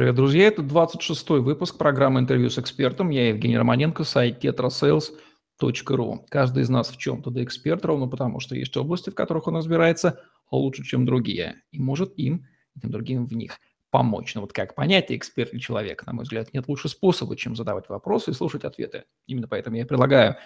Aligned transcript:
привет, 0.00 0.14
друзья. 0.14 0.46
Это 0.46 0.62
26-й 0.62 1.40
выпуск 1.40 1.76
программы 1.76 2.20
«Интервью 2.20 2.48
с 2.48 2.58
экспертом». 2.58 3.10
Я 3.10 3.28
Евгений 3.28 3.58
Романенко, 3.58 4.02
сайт 4.04 4.42
tetrasales.ru. 4.42 6.20
Каждый 6.30 6.62
из 6.62 6.70
нас 6.70 6.88
в 6.88 6.96
чем-то 6.96 7.30
да 7.30 7.44
эксперт, 7.44 7.84
ровно 7.84 8.08
потому 8.08 8.40
что 8.40 8.56
есть 8.56 8.74
области, 8.78 9.10
в 9.10 9.14
которых 9.14 9.46
он 9.46 9.56
разбирается 9.56 10.18
лучше, 10.50 10.84
чем 10.84 11.04
другие, 11.04 11.56
и 11.70 11.78
может 11.78 12.14
им, 12.16 12.46
и 12.74 12.80
тем 12.80 12.90
другим 12.90 13.26
в 13.26 13.34
них 13.34 13.58
помочь. 13.90 14.34
Но 14.34 14.40
вот 14.40 14.54
как 14.54 14.74
понять, 14.74 15.12
эксперт 15.12 15.52
или 15.52 15.60
человек? 15.60 16.06
На 16.06 16.14
мой 16.14 16.22
взгляд, 16.22 16.54
нет 16.54 16.66
лучше 16.66 16.88
способа, 16.88 17.36
чем 17.36 17.54
задавать 17.54 17.90
вопросы 17.90 18.30
и 18.30 18.32
слушать 18.32 18.64
ответы. 18.64 19.04
Именно 19.26 19.48
поэтому 19.48 19.76
я 19.76 19.84
предлагаю 19.84 20.36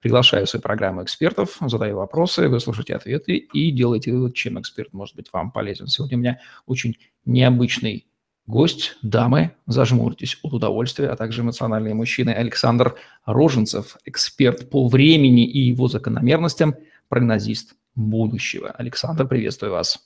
Приглашаю 0.00 0.46
в 0.46 0.48
свою 0.50 0.62
программу 0.62 1.02
экспертов, 1.02 1.56
задаю 1.60 1.96
вопросы, 1.96 2.48
вы 2.48 2.60
слушаете 2.60 2.94
ответы 2.94 3.36
и 3.36 3.72
делаете 3.72 4.12
вывод, 4.12 4.32
чем 4.32 4.60
эксперт 4.60 4.92
может 4.92 5.16
быть 5.16 5.26
вам 5.32 5.50
полезен. 5.50 5.88
Сегодня 5.88 6.16
у 6.16 6.20
меня 6.20 6.40
очень 6.66 6.96
необычный 7.24 8.07
гость, 8.48 8.96
дамы, 9.02 9.52
зажмурьтесь 9.66 10.38
от 10.42 10.54
удовольствия, 10.54 11.08
а 11.10 11.16
также 11.16 11.42
эмоциональные 11.42 11.94
мужчины 11.94 12.30
Александр 12.30 12.96
Роженцев, 13.26 13.98
эксперт 14.06 14.70
по 14.70 14.88
времени 14.88 15.46
и 15.46 15.60
его 15.60 15.86
закономерностям, 15.86 16.74
прогнозист 17.08 17.74
будущего. 17.94 18.70
Александр, 18.70 19.28
приветствую 19.28 19.72
вас. 19.72 20.00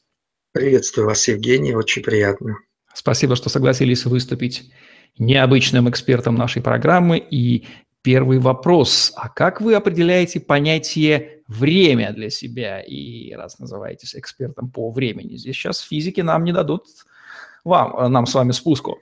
Приветствую 0.53 1.07
вас, 1.07 1.27
Евгений, 1.29 1.75
очень 1.75 2.03
приятно. 2.03 2.57
Спасибо, 2.93 3.37
что 3.37 3.49
согласились 3.49 4.05
выступить 4.05 4.71
необычным 5.19 5.89
экспертом 5.89 6.35
нашей 6.35 6.61
программы. 6.61 7.19
И 7.19 7.65
Первый 8.03 8.41
вопрос. 8.41 9.13
А 9.15 9.29
как 9.29 9.61
вы 9.61 9.77
определяете 9.77 10.41
понятие 10.41 11.43
время 11.47 12.13
для 12.13 12.31
себя? 12.31 12.81
И 12.81 13.33
раз 13.33 13.61
называетесь 13.61 14.17
экспертом 14.17 14.71
по 14.73 14.91
времени, 14.91 15.37
здесь 15.37 15.55
сейчас 15.55 15.79
физики 15.79 16.21
нам 16.21 16.43
не 16.43 16.53
дадут 16.53 16.87
вам, 17.65 17.97
э, 17.97 18.09
нам 18.09 18.27
с 18.27 18.35
вами 18.35 18.53
спуску. 18.53 18.99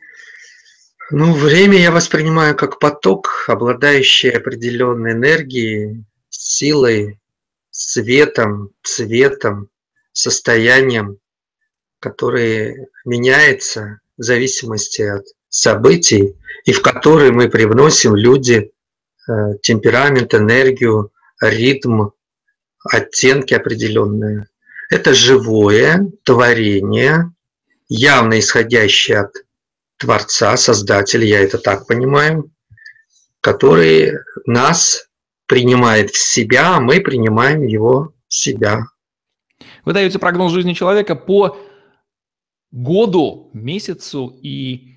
Ну, 1.10 1.32
время 1.32 1.78
я 1.78 1.90
воспринимаю 1.90 2.56
как 2.56 2.78
поток, 2.78 3.44
обладающий 3.48 4.30
определенной 4.30 5.12
энергией, 5.12 6.04
силой, 6.28 7.18
светом, 7.70 8.70
цветом, 8.82 9.68
состоянием, 10.12 11.18
который 11.98 12.86
меняется 13.04 14.00
в 14.16 14.22
зависимости 14.22 15.02
от 15.02 15.24
событий, 15.48 16.36
и 16.64 16.72
в 16.72 16.80
который 16.82 17.32
мы 17.32 17.48
привносим 17.48 18.14
люди 18.14 18.70
Э, 19.30 19.54
темперамент, 19.62 20.34
энергию, 20.34 21.12
ритм, 21.40 22.10
оттенки 22.82 23.54
определенные. 23.54 24.48
Это 24.90 25.14
живое 25.14 26.10
творение, 26.24 27.32
явно 27.90 28.38
исходящее 28.38 29.20
от 29.20 29.34
Творца, 29.98 30.56
Создателя, 30.56 31.26
я 31.26 31.40
это 31.40 31.58
так 31.58 31.86
понимаю, 31.86 32.50
который 33.42 34.12
нас 34.46 35.10
принимает 35.46 36.10
в 36.10 36.16
себя, 36.16 36.76
а 36.76 36.80
мы 36.80 37.00
принимаем 37.00 37.62
его 37.62 38.14
в 38.28 38.34
себя. 38.34 38.84
Вы 39.84 39.92
даете 39.92 40.18
прогноз 40.18 40.52
жизни 40.52 40.72
человека 40.72 41.16
по 41.16 41.58
году, 42.70 43.50
месяцу 43.52 44.38
и 44.40 44.89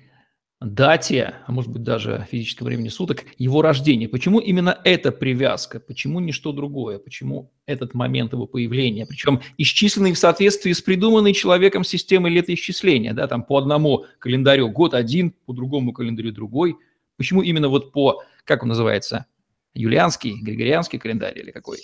дате, 0.64 1.34
а 1.46 1.52
может 1.52 1.70
быть 1.70 1.82
даже 1.82 2.26
физическом 2.30 2.66
времени 2.66 2.88
суток 2.88 3.24
его 3.38 3.62
рождения. 3.62 4.08
Почему 4.08 4.38
именно 4.38 4.78
эта 4.84 5.12
привязка? 5.12 5.80
Почему 5.80 6.20
не 6.20 6.32
что 6.32 6.52
другое? 6.52 6.98
Почему 6.98 7.52
этот 7.66 7.94
момент 7.94 8.32
его 8.32 8.46
появления? 8.46 9.06
Причем 9.06 9.40
исчисленный 9.58 10.12
в 10.12 10.18
соответствии 10.18 10.72
с 10.72 10.80
придуманной 10.80 11.32
человеком 11.32 11.84
системой 11.84 12.30
летоисчисления, 12.30 13.12
да, 13.12 13.26
там 13.26 13.42
по 13.42 13.58
одному 13.58 14.06
календарю 14.18 14.68
год 14.70 14.94
один, 14.94 15.32
по 15.46 15.52
другому 15.52 15.92
календарю 15.92 16.32
другой. 16.32 16.76
Почему 17.16 17.42
именно 17.42 17.68
вот 17.68 17.92
по, 17.92 18.22
как 18.44 18.62
он 18.62 18.70
называется, 18.70 19.26
юлианский, 19.74 20.40
григорианский 20.40 20.98
календарь 20.98 21.38
или 21.38 21.50
какой? 21.50 21.78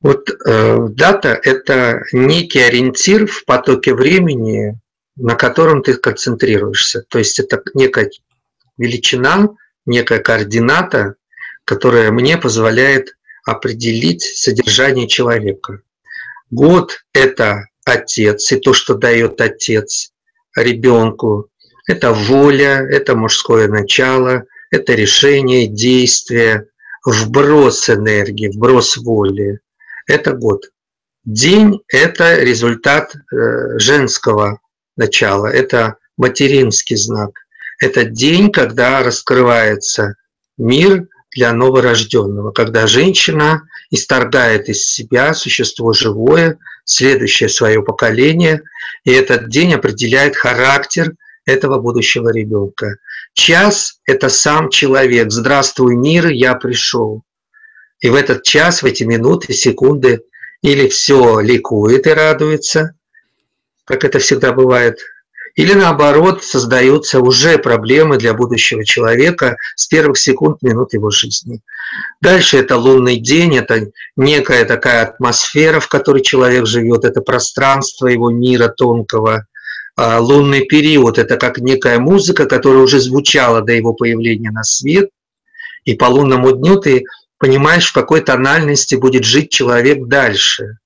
Вот 0.00 0.28
э, 0.28 0.88
дата– 0.90 1.40
это 1.42 2.02
некий 2.12 2.60
ориентир 2.60 3.26
в 3.26 3.44
потоке 3.44 3.94
времени, 3.94 4.78
на 5.16 5.34
котором 5.34 5.82
ты 5.82 5.94
концентрируешься. 5.94 7.04
То 7.08 7.18
есть 7.18 7.38
это 7.38 7.62
некая 7.74 8.10
величина, 8.78 9.48
некая 9.86 10.18
координата, 10.18 11.14
которая 11.64 12.10
мне 12.10 12.36
позволяет 12.36 13.16
определить 13.44 14.22
содержание 14.22 15.08
человека. 15.08 15.80
Год– 16.50 17.04
это 17.12 17.66
отец, 17.84 18.52
и 18.52 18.56
то, 18.56 18.72
что 18.72 18.94
дает 18.94 19.40
отец 19.40 20.12
ребенку, 20.56 21.48
это 21.86 22.12
воля, 22.12 22.86
это 22.88 23.16
мужское 23.16 23.68
начало, 23.68 24.44
это 24.70 24.94
решение, 24.94 25.66
действие, 25.66 26.68
вброс 27.04 27.88
энергии, 27.88 28.48
вброс 28.48 28.96
воли. 28.96 29.60
Это 30.06 30.32
год. 30.32 30.70
День– 31.24 31.80
это 31.88 32.40
результат 32.42 33.14
э, 33.14 33.78
женского 33.78 34.60
начало, 34.96 35.46
это 35.46 35.96
материнский 36.16 36.96
знак. 36.96 37.30
Это 37.80 38.04
день, 38.04 38.50
когда 38.50 39.02
раскрывается 39.02 40.14
мир 40.56 41.06
для 41.34 41.52
новорожденного, 41.52 42.50
когда 42.52 42.86
женщина 42.86 43.62
исторгает 43.90 44.68
из 44.68 44.86
себя 44.86 45.34
существо 45.34 45.92
живое, 45.92 46.58
следующее 46.84 47.48
свое 47.48 47.82
поколение, 47.82 48.62
и 49.04 49.12
этот 49.12 49.48
день 49.48 49.74
определяет 49.74 50.36
характер 50.36 51.14
этого 51.44 51.78
будущего 51.78 52.30
ребенка. 52.32 52.96
Час– 53.34 54.00
это 54.06 54.28
сам 54.28 54.70
человек. 54.70 55.30
Здравствуй, 55.30 55.94
мир, 55.96 56.28
я 56.28 56.54
пришел. 56.54 57.22
И 58.00 58.08
в 58.08 58.14
этот 58.14 58.42
час, 58.42 58.82
в 58.82 58.86
эти 58.86 59.04
минуты, 59.04 59.52
секунды, 59.52 60.22
или 60.62 60.88
все 60.88 61.40
ликует 61.40 62.06
и 62.06 62.10
радуется, 62.10 62.94
как 63.86 64.04
это 64.04 64.18
всегда 64.18 64.52
бывает, 64.52 64.98
или 65.54 65.72
наоборот 65.72 66.44
создаются 66.44 67.20
уже 67.20 67.56
проблемы 67.56 68.18
для 68.18 68.34
будущего 68.34 68.84
человека 68.84 69.56
с 69.74 69.86
первых 69.86 70.18
секунд, 70.18 70.60
минут 70.60 70.92
его 70.92 71.10
жизни. 71.10 71.62
Дальше 72.20 72.58
это 72.58 72.76
лунный 72.76 73.16
день, 73.16 73.56
это 73.56 73.86
некая 74.16 74.66
такая 74.66 75.02
атмосфера, 75.04 75.80
в 75.80 75.88
которой 75.88 76.20
человек 76.20 76.66
живет, 76.66 77.06
это 77.06 77.22
пространство 77.22 78.06
его 78.06 78.30
мира 78.30 78.68
тонкого. 78.68 79.46
А 79.96 80.20
лунный 80.20 80.66
период– 80.66 81.16
это 81.18 81.38
как 81.38 81.56
некая 81.56 81.98
музыка, 81.98 82.44
которая 82.44 82.82
уже 82.82 83.00
звучала 83.00 83.62
до 83.62 83.72
его 83.72 83.94
появления 83.94 84.50
на 84.50 84.62
свет, 84.62 85.08
и 85.86 85.94
по 85.94 86.04
лунному 86.04 86.52
дню 86.52 86.76
ты 86.78 87.04
понимаешь, 87.38 87.88
в 87.88 87.94
какой 87.94 88.20
тональности 88.20 88.94
будет 88.94 89.24
жить 89.24 89.50
человек 89.50 90.06
дальше. 90.06 90.78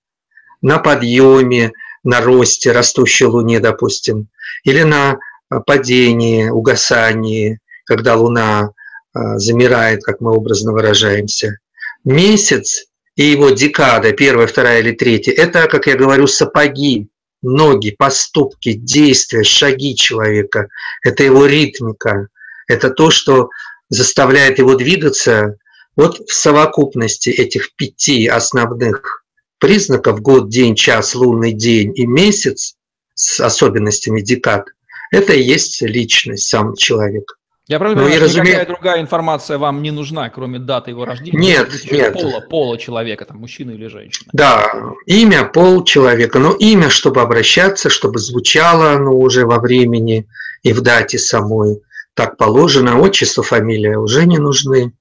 На 0.62 0.78
подъеме, 0.78 1.72
на 2.04 2.20
росте, 2.20 2.72
растущей 2.72 3.26
Луне, 3.26 3.60
допустим, 3.60 4.28
или 4.64 4.82
на 4.82 5.18
а, 5.48 5.60
падении, 5.60 6.48
угасании, 6.48 7.58
когда 7.84 8.16
Луна 8.16 8.72
а, 9.12 9.38
замирает, 9.38 10.02
как 10.04 10.20
мы 10.20 10.32
образно 10.32 10.72
выражаемся. 10.72 11.58
Месяц 12.04 12.86
и 13.16 13.24
его 13.24 13.50
декада, 13.50 14.12
первая, 14.12 14.46
вторая 14.46 14.80
или 14.80 14.92
третья, 14.92 15.32
это, 15.32 15.66
как 15.66 15.86
я 15.86 15.96
говорю, 15.96 16.26
сапоги, 16.26 17.08
ноги, 17.42 17.90
поступки, 17.90 18.72
действия, 18.72 19.42
шаги 19.42 19.96
человека. 19.96 20.68
Это 21.02 21.24
его 21.24 21.46
ритмика. 21.46 22.28
Это 22.68 22.90
то, 22.90 23.10
что 23.10 23.50
заставляет 23.88 24.58
его 24.58 24.74
двигаться 24.74 25.56
вот 25.96 26.18
в 26.28 26.32
совокупности 26.32 27.28
этих 27.28 27.74
пяти 27.74 28.26
основных 28.26 29.19
признаков 29.60 30.20
год, 30.20 30.48
день, 30.48 30.74
час, 30.74 31.14
лунный 31.14 31.52
день 31.52 31.92
и 31.94 32.06
месяц 32.06 32.74
с 33.14 33.40
особенностями 33.40 34.20
декад, 34.20 34.66
это 35.12 35.34
и 35.34 35.42
есть 35.42 35.82
личность, 35.82 36.48
сам 36.48 36.74
человек. 36.74 37.36
Я 37.70 37.78
правильно 37.78 38.02
ну, 38.02 38.08
понимаю, 38.08 38.28
что 38.28 38.38
разуме... 38.38 38.50
никакая 38.50 38.66
другая 38.66 39.00
информация 39.00 39.58
вам 39.58 39.80
не 39.80 39.92
нужна, 39.92 40.28
кроме 40.28 40.58
даты 40.58 40.90
его 40.90 41.04
рождения? 41.04 41.38
Нет, 41.38 41.70
нет. 41.88 42.14
Пола, 42.14 42.40
пола 42.40 42.78
человека, 42.78 43.24
там, 43.24 43.38
мужчина 43.38 43.70
или 43.70 43.86
женщина? 43.86 44.28
Да, 44.32 44.72
имя, 45.06 45.44
пол 45.44 45.84
человека. 45.84 46.40
Но 46.40 46.52
имя, 46.54 46.88
чтобы 46.88 47.20
обращаться, 47.20 47.88
чтобы 47.88 48.18
звучало 48.18 48.94
оно 48.94 49.12
уже 49.12 49.46
во 49.46 49.60
времени 49.60 50.26
и 50.64 50.72
в 50.72 50.80
дате 50.80 51.18
самой. 51.18 51.80
Так 52.14 52.36
положено. 52.36 52.98
Отчество, 52.98 53.44
фамилия 53.44 53.98
уже 53.98 54.26
не 54.26 54.38
нужны. 54.38 54.92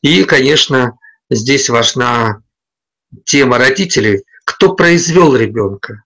И, 0.00 0.24
конечно, 0.24 0.96
здесь 1.28 1.68
важна 1.68 2.42
тема 3.24 3.58
родителей, 3.58 4.22
кто 4.44 4.74
произвел 4.74 5.36
ребенка 5.36 6.02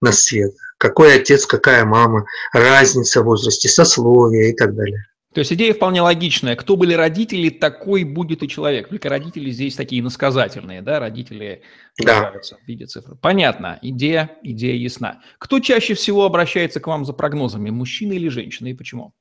на 0.00 0.12
свет, 0.12 0.52
какой 0.78 1.16
отец, 1.16 1.46
какая 1.46 1.84
мама, 1.84 2.26
разница 2.52 3.22
в 3.22 3.24
возрасте, 3.24 3.68
сословия 3.68 4.50
и 4.50 4.52
так 4.54 4.74
далее. 4.74 5.04
То 5.34 5.38
есть 5.38 5.52
идея 5.52 5.72
вполне 5.72 6.02
логичная. 6.02 6.56
Кто 6.56 6.76
были 6.76 6.92
родители, 6.92 7.48
такой 7.48 8.04
будет 8.04 8.42
и 8.42 8.48
человек. 8.48 8.88
Только 8.88 9.08
родители 9.08 9.50
здесь 9.50 9.74
такие 9.74 10.02
насказательные, 10.02 10.82
да, 10.82 11.00
родители 11.00 11.62
да. 11.98 12.32
в 12.32 12.68
виде 12.68 12.84
цифр. 12.84 13.16
Понятно, 13.16 13.78
идея, 13.80 14.30
идея 14.42 14.76
ясна. 14.76 15.22
Кто 15.38 15.58
чаще 15.60 15.94
всего 15.94 16.26
обращается 16.26 16.80
к 16.80 16.86
вам 16.86 17.06
за 17.06 17.14
прогнозами, 17.14 17.70
мужчина 17.70 18.12
или 18.12 18.28
женщина, 18.28 18.68
и 18.68 18.74
почему? 18.74 19.14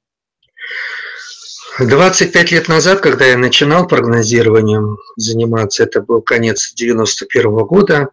25 1.80 2.52
лет 2.52 2.68
назад, 2.68 3.00
когда 3.00 3.26
я 3.26 3.38
начинал 3.38 3.88
прогнозированием 3.88 4.98
заниматься, 5.16 5.84
это 5.84 6.02
был 6.02 6.22
конец 6.22 6.74
91 6.74 7.52
-го 7.52 7.66
года, 7.66 8.10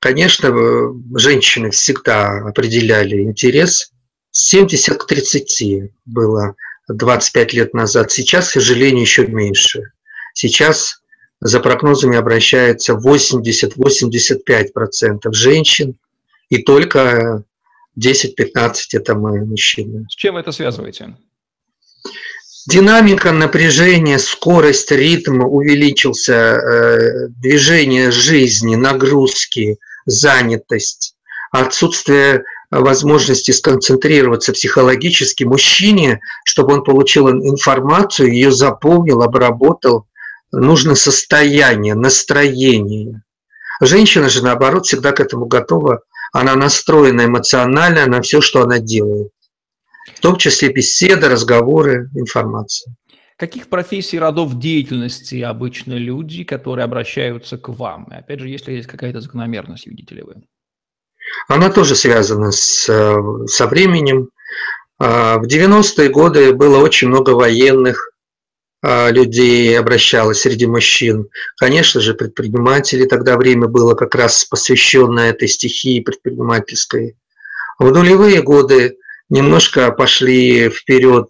конечно, 0.00 0.54
женщины 1.16 1.70
всегда 1.70 2.46
определяли 2.46 3.22
интерес. 3.22 3.90
70 4.30 4.98
к 4.98 5.06
30 5.06 5.90
было 6.04 6.54
25 6.88 7.54
лет 7.54 7.74
назад. 7.74 8.12
Сейчас, 8.12 8.50
к 8.50 8.52
сожалению, 8.52 9.00
еще 9.00 9.26
меньше. 9.26 9.90
Сейчас 10.34 11.02
за 11.40 11.58
прогнозами 11.60 12.16
обращается 12.16 12.94
80-85% 12.94 15.32
женщин, 15.32 15.96
и 16.50 16.62
только 16.62 17.42
10-15 17.98 18.74
это 18.92 19.16
мы, 19.16 19.44
мужчины. 19.44 20.06
С 20.08 20.14
чем 20.14 20.34
вы 20.34 20.40
это 20.40 20.52
связываете? 20.52 21.16
Динамика 22.66 23.30
напряжения, 23.30 24.18
скорость, 24.18 24.90
ритм 24.90 25.42
увеличился, 25.42 26.32
э, 26.32 27.28
движение 27.28 28.10
жизни, 28.10 28.74
нагрузки, 28.74 29.78
занятость, 30.04 31.14
отсутствие 31.52 32.42
возможности 32.72 33.52
сконцентрироваться 33.52 34.52
психологически 34.52 35.44
мужчине, 35.44 36.18
чтобы 36.44 36.74
он 36.74 36.82
получил 36.82 37.30
информацию, 37.30 38.32
ее 38.32 38.50
запомнил, 38.50 39.22
обработал, 39.22 40.08
нужно 40.50 40.96
состояние, 40.96 41.94
настроение. 41.94 43.22
Женщина 43.80 44.28
же, 44.28 44.42
наоборот, 44.42 44.86
всегда 44.86 45.12
к 45.12 45.20
этому 45.20 45.46
готова. 45.46 46.00
Она 46.32 46.56
настроена 46.56 47.26
эмоционально 47.26 48.06
на 48.06 48.22
все, 48.22 48.40
что 48.40 48.62
она 48.62 48.80
делает 48.80 49.28
в 50.14 50.20
том 50.20 50.36
числе 50.36 50.72
беседы, 50.72 51.28
разговоры, 51.28 52.10
информация. 52.14 52.94
Каких 53.36 53.68
профессий, 53.68 54.18
родов 54.18 54.58
деятельности 54.58 55.42
обычно 55.42 55.92
люди, 55.94 56.42
которые 56.44 56.84
обращаются 56.84 57.58
к 57.58 57.68
вам? 57.68 58.08
И 58.10 58.14
опять 58.14 58.40
же, 58.40 58.48
если 58.48 58.72
есть 58.72 58.88
какая-то 58.88 59.20
закономерность, 59.20 59.86
видите 59.86 60.14
ли 60.14 60.22
вы? 60.22 60.36
Она 61.48 61.70
тоже 61.70 61.96
связана 61.96 62.50
с, 62.50 62.86
со 63.46 63.66
временем. 63.66 64.30
А, 64.98 65.38
в 65.38 65.46
90-е 65.46 66.08
годы 66.08 66.54
было 66.54 66.78
очень 66.78 67.08
много 67.08 67.30
военных 67.30 68.10
а, 68.82 69.10
людей 69.10 69.78
обращалось 69.78 70.40
среди 70.40 70.66
мужчин. 70.66 71.28
Конечно 71.56 72.00
же, 72.00 72.14
предприниматели. 72.14 73.04
Тогда 73.04 73.36
время 73.36 73.68
было 73.68 73.94
как 73.94 74.14
раз 74.14 74.44
посвященное 74.44 75.30
этой 75.30 75.48
стихии 75.48 76.00
предпринимательской. 76.00 77.16
В 77.78 77.90
нулевые 77.90 78.40
годы 78.42 78.96
немножко 79.28 79.90
пошли 79.92 80.68
вперед 80.68 81.28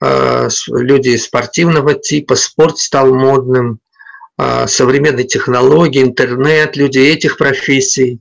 а, 0.00 0.48
люди 0.68 1.16
спортивного 1.16 1.94
типа, 1.94 2.34
спорт 2.34 2.78
стал 2.78 3.14
модным, 3.14 3.80
а, 4.36 4.66
современные 4.66 5.24
технологии, 5.24 6.02
интернет, 6.02 6.76
люди 6.76 6.98
этих 6.98 7.38
профессий. 7.38 8.20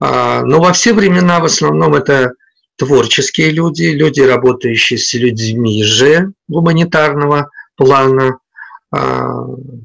А, 0.00 0.42
но 0.42 0.60
во 0.60 0.72
все 0.72 0.94
времена 0.94 1.40
в 1.40 1.44
основном 1.44 1.94
это 1.94 2.32
творческие 2.76 3.50
люди, 3.50 3.84
люди, 3.84 4.20
работающие 4.20 4.98
с 4.98 5.12
людьми 5.14 5.84
же 5.84 6.32
гуманитарного 6.48 7.50
плана, 7.76 8.38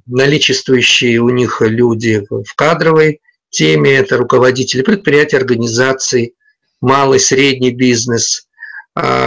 наличествующие 0.05 1.19
у 1.19 1.29
них 1.29 1.61
люди 1.61 2.25
в 2.29 2.55
кадровой 2.55 3.21
теме, 3.49 3.93
это 3.93 4.17
руководители 4.17 4.81
предприятий, 4.81 5.37
организаций, 5.37 6.35
малый, 6.81 7.21
средний 7.21 7.71
бизнес, 7.71 8.46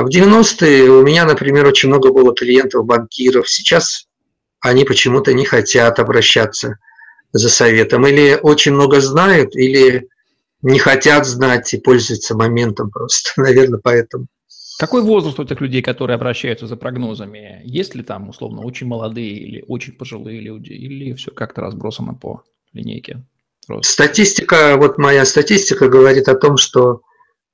в 0.03 0.09
90-е 0.09 0.91
у 0.91 1.03
меня, 1.03 1.25
например, 1.25 1.67
очень 1.67 1.89
много 1.89 2.13
было 2.13 2.35
клиентов, 2.35 2.87
банкиров. 2.87 3.49
Сейчас 3.49 4.07
они 4.61 4.85
почему-то 4.85 5.33
не 5.33 5.45
хотят 5.45 5.99
обращаться 5.99 6.79
за 7.33 7.49
советом. 7.49 8.07
Или 8.07 8.39
очень 8.41 8.73
много 8.73 9.01
знают, 9.01 9.57
или 9.57 10.09
не 10.63 10.79
хотят 10.79 11.27
знать 11.27 11.73
и 11.73 11.79
пользуются 11.79 12.37
моментом 12.37 12.91
просто. 12.91 13.31
Наверное, 13.41 13.81
поэтому. 13.83 14.27
Какой 14.79 15.03
возраст 15.03 15.39
у 15.39 15.45
тех 15.45 15.61
людей, 15.61 15.83
которые 15.83 16.15
обращаются 16.15 16.67
за 16.67 16.77
прогнозами? 16.77 17.61
Есть 17.65 17.95
ли 17.95 18.03
там, 18.03 18.31
условно, 18.31 18.63
очень 18.63 18.87
молодые 18.87 19.37
или 19.37 19.65
очень 19.69 19.93
пожилые 19.93 20.41
люди? 20.41 20.73
Или 20.73 21.13
все 21.15 21.31
как-то 21.33 21.61
разбросано 21.61 22.15
по 22.15 22.45
линейке? 22.73 23.23
Просто? 23.67 23.93
Статистика, 23.93 24.77
вот 24.79 24.97
моя 24.97 25.27
статистика 25.27 25.89
говорит 25.89 26.29
о 26.29 26.35
том, 26.35 26.57
что 26.57 27.03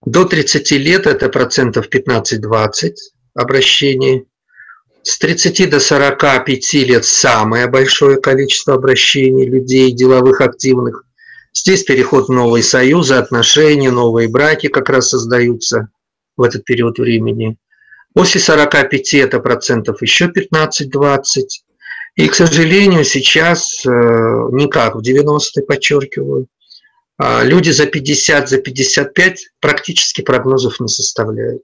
до 0.04 0.24
30 0.24 0.70
лет 0.72 1.06
это 1.06 1.28
процентов 1.28 1.88
15-20 1.88 2.94
обращений. 3.34 4.24
С 5.02 5.18
30 5.18 5.70
до 5.70 5.80
45 5.80 6.74
лет 6.74 7.04
самое 7.04 7.68
большое 7.68 8.20
количество 8.20 8.74
обращений 8.74 9.46
людей, 9.46 9.92
деловых, 9.92 10.40
активных. 10.40 11.04
Здесь 11.54 11.84
переход 11.84 12.28
в 12.28 12.32
новые 12.32 12.62
союзы, 12.62 13.14
отношения, 13.14 13.90
новые 13.90 14.28
браки 14.28 14.66
как 14.66 14.90
раз 14.90 15.10
создаются 15.10 15.88
в 16.36 16.42
этот 16.42 16.64
период 16.64 16.98
времени. 16.98 17.56
После 18.14 18.40
45 18.40 19.14
это 19.14 19.40
процентов 19.40 20.02
еще 20.02 20.26
15-20. 20.26 21.20
И, 22.16 22.28
к 22.28 22.34
сожалению, 22.34 23.04
сейчас, 23.04 23.84
э, 23.86 23.90
не 23.90 24.68
как 24.68 24.96
в 24.96 25.02
90-е, 25.02 25.62
подчеркиваю, 25.64 26.48
люди 27.18 27.70
за 27.70 27.86
50, 27.86 28.48
за 28.48 28.58
55 28.58 29.48
практически 29.60 30.20
прогнозов 30.20 30.80
не 30.80 30.88
составляют. 30.88 31.62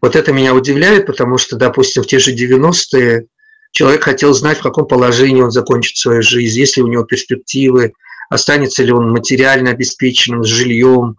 Вот 0.00 0.16
это 0.16 0.32
меня 0.32 0.54
удивляет, 0.54 1.06
потому 1.06 1.38
что, 1.38 1.56
допустим, 1.56 2.02
в 2.02 2.06
те 2.06 2.18
же 2.18 2.34
90-е 2.34 3.26
человек 3.70 4.04
хотел 4.04 4.34
знать, 4.34 4.58
в 4.58 4.62
каком 4.62 4.86
положении 4.86 5.40
он 5.40 5.52
закончит 5.52 5.96
свою 5.96 6.22
жизнь, 6.22 6.58
есть 6.58 6.76
ли 6.76 6.82
у 6.82 6.88
него 6.88 7.04
перспективы, 7.04 7.92
останется 8.28 8.82
ли 8.82 8.92
он 8.92 9.10
материально 9.10 9.70
обеспеченным, 9.70 10.44
с 10.44 10.48
жильем, 10.48 11.16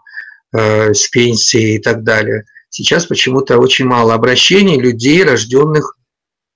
э, 0.51 0.93
с 0.93 1.07
пенсией 1.07 1.77
и 1.77 1.79
так 1.79 2.03
далее. 2.03 2.43
Сейчас 2.69 3.05
почему-то 3.05 3.57
очень 3.57 3.85
мало 3.85 4.13
обращений 4.13 4.79
людей, 4.79 5.23
рожденных 5.23 5.95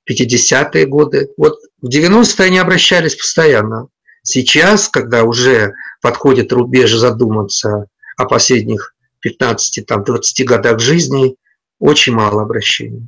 в 0.05 0.11
50-е 0.11 0.85
годы. 0.85 1.29
Вот 1.37 1.57
в 1.81 1.87
90-е 1.89 2.45
они 2.45 2.57
обращались 2.57 3.15
постоянно. 3.15 3.87
Сейчас, 4.27 4.89
когда 4.89 5.23
уже 5.23 5.73
подходит 6.01 6.51
рубеж 6.51 6.93
задуматься 6.93 7.85
о 8.17 8.25
последних 8.25 8.93
15-20 9.25 10.43
годах 10.43 10.81
жизни, 10.81 11.37
очень 11.79 12.11
мало 12.11 12.41
обращений. 12.41 13.07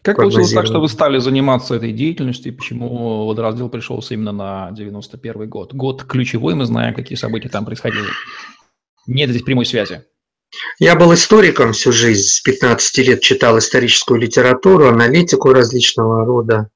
Как 0.00 0.16
получилось 0.16 0.52
так, 0.52 0.64
что 0.64 0.80
вы 0.80 0.88
стали 0.88 1.18
заниматься 1.18 1.74
этой 1.74 1.92
деятельностью, 1.92 2.50
и 2.50 2.56
почему 2.56 3.26
водораздел 3.26 3.68
пришелся 3.68 4.14
именно 4.14 4.32
на 4.32 4.70
91 4.70 5.50
год? 5.50 5.74
Год 5.74 6.02
ключевой, 6.04 6.54
мы 6.54 6.64
знаем, 6.64 6.94
какие 6.94 7.18
события 7.18 7.50
там 7.50 7.66
происходили. 7.66 8.08
Нет 9.06 9.28
здесь 9.28 9.42
прямой 9.42 9.66
связи. 9.66 10.02
Я 10.78 10.96
был 10.96 11.12
историком 11.12 11.74
всю 11.74 11.92
жизнь, 11.92 12.26
с 12.26 12.40
15 12.40 13.06
лет 13.06 13.20
читал 13.20 13.58
историческую 13.58 14.18
литературу, 14.18 14.86
аналитику 14.88 15.52
различного 15.52 16.24
рода. 16.24 16.70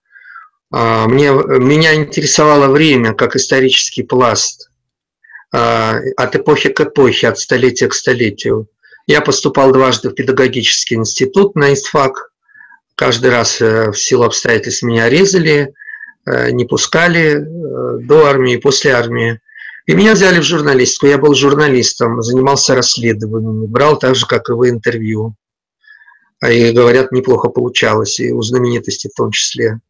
А, 0.70 1.06
мне, 1.06 1.30
меня 1.30 1.94
интересовало 1.94 2.68
время 2.68 3.14
как 3.14 3.36
исторический 3.36 4.02
пласт 4.02 4.70
а, 5.52 5.98
от 6.16 6.36
эпохи 6.36 6.68
к 6.68 6.80
эпохе, 6.80 7.28
от 7.28 7.38
столетия 7.38 7.88
к 7.88 7.94
столетию. 7.94 8.68
Я 9.06 9.22
поступал 9.22 9.72
дважды 9.72 10.10
в 10.10 10.14
педагогический 10.14 10.96
институт 10.96 11.54
на 11.54 11.72
ИСТФАК. 11.72 12.30
Каждый 12.94 13.30
раз 13.30 13.58
э, 13.60 13.90
в 13.90 13.98
силу 13.98 14.24
обстоятельств 14.24 14.82
меня 14.82 15.08
резали, 15.08 15.72
э, 16.26 16.50
не 16.50 16.66
пускали 16.66 17.38
э, 17.38 17.98
до 18.00 18.26
армии, 18.26 18.58
после 18.58 18.92
армии. 18.92 19.40
И 19.86 19.94
меня 19.94 20.12
взяли 20.12 20.40
в 20.40 20.42
журналистику. 20.42 21.06
Я 21.06 21.16
был 21.16 21.34
журналистом, 21.34 22.20
занимался 22.20 22.74
расследованиями, 22.74 23.64
брал 23.64 23.98
так 23.98 24.14
же, 24.14 24.26
как 24.26 24.50
и 24.50 24.52
вы, 24.52 24.68
интервью. 24.68 25.34
И, 26.46 26.72
говорят, 26.72 27.10
неплохо 27.10 27.48
получалось, 27.48 28.20
и 28.20 28.30
у 28.30 28.42
знаменитостей 28.42 29.08
в 29.08 29.16
том 29.16 29.30
числе. 29.30 29.80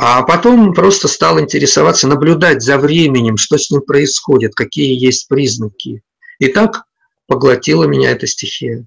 А 0.00 0.22
потом 0.22 0.74
просто 0.74 1.08
стал 1.08 1.40
интересоваться, 1.40 2.06
наблюдать 2.06 2.62
за 2.62 2.78
временем, 2.78 3.36
что 3.36 3.58
с 3.58 3.68
ним 3.68 3.80
происходит, 3.80 4.54
какие 4.54 4.94
есть 4.94 5.26
признаки. 5.26 6.02
И 6.38 6.46
так 6.46 6.84
поглотила 7.26 7.82
меня 7.82 8.12
эта 8.12 8.28
стихия. 8.28 8.86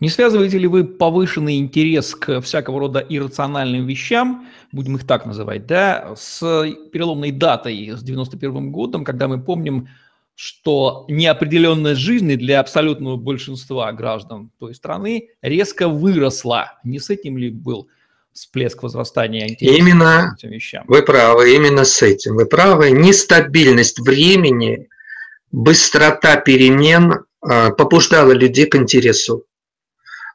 Не 0.00 0.08
связываете 0.08 0.58
ли 0.58 0.66
вы 0.66 0.82
повышенный 0.82 1.58
интерес 1.58 2.16
к 2.16 2.40
всякого 2.40 2.80
рода 2.80 2.98
иррациональным 2.98 3.86
вещам, 3.86 4.48
будем 4.72 4.96
их 4.96 5.06
так 5.06 5.24
называть, 5.24 5.66
да, 5.66 6.14
с 6.16 6.40
переломной 6.92 7.30
датой, 7.30 7.90
с 7.90 8.02
91 8.02 8.72
годом, 8.72 9.04
когда 9.04 9.28
мы 9.28 9.40
помним, 9.40 9.88
что 10.34 11.04
неопределенность 11.08 12.00
жизни 12.00 12.34
для 12.34 12.58
абсолютного 12.58 13.16
большинства 13.16 13.92
граждан 13.92 14.50
той 14.58 14.74
страны 14.74 15.28
резко 15.42 15.88
выросла. 15.88 16.72
Не 16.82 16.98
с 16.98 17.08
этим 17.08 17.38
ли 17.38 17.50
был 17.50 17.88
всплеск 18.34 18.82
возрастания 18.82 19.48
интереса 19.48 19.78
именно, 19.78 20.36
этим 20.36 20.50
вещам. 20.50 20.84
Вы 20.88 21.02
правы, 21.02 21.54
именно 21.54 21.84
с 21.84 22.02
этим. 22.02 22.34
Вы 22.34 22.46
правы. 22.46 22.90
Нестабильность 22.90 24.00
времени, 24.00 24.88
быстрота 25.52 26.36
перемен 26.36 27.24
а, 27.40 27.70
побуждала 27.70 28.32
людей 28.32 28.66
к 28.66 28.74
интересу. 28.74 29.44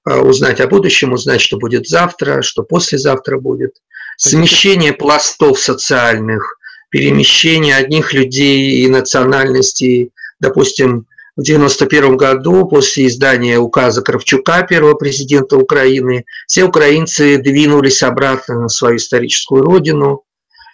А, 0.06 0.22
узнать 0.22 0.62
о 0.62 0.68
будущем, 0.68 1.12
узнать, 1.12 1.42
что 1.42 1.58
будет 1.58 1.88
завтра, 1.88 2.42
что 2.42 2.64
послезавтра 2.64 3.38
будет. 3.38 3.76
Смещение 4.18 4.94
пластов 4.94 5.60
социальных, 5.60 6.58
перемещение 6.90 7.76
одних 7.76 8.14
людей 8.14 8.84
и 8.84 8.88
национальностей. 8.88 10.12
Допустим, 10.40 11.06
в 11.40 11.42
1991 11.42 12.18
году, 12.18 12.68
после 12.68 13.08
издания 13.08 13.60
указа 13.60 14.02
Кравчука, 14.02 14.62
первого 14.64 14.96
президента 14.96 15.56
Украины, 15.56 16.26
все 16.48 16.66
украинцы 16.66 17.38
двинулись 17.38 18.04
обратно 18.04 18.64
на 18.64 18.68
свою 18.68 18.98
историческую 18.98 19.64
родину. 19.64 20.24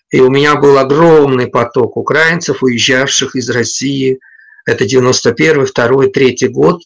И 0.10 0.20
у 0.22 0.32
меня 0.32 0.56
был 0.56 0.80
огромный 0.80 1.48
поток 1.48 1.98
украинцев, 1.98 2.64
уезжавших 2.64 3.36
из 3.36 3.48
России. 3.52 4.20
Это 4.66 4.86
91 4.86 5.66
2 5.66 6.08
3 6.08 6.48
год, 6.48 6.82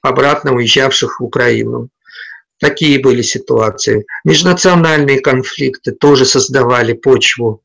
обратно 0.00 0.54
уезжавших 0.54 1.20
в 1.20 1.24
Украину. 1.24 1.90
Такие 2.58 2.98
были 2.98 3.20
ситуации. 3.20 4.06
Межнациональные 4.24 5.20
конфликты 5.20 5.92
тоже 5.92 6.24
создавали 6.24 6.94
почву 6.94 7.60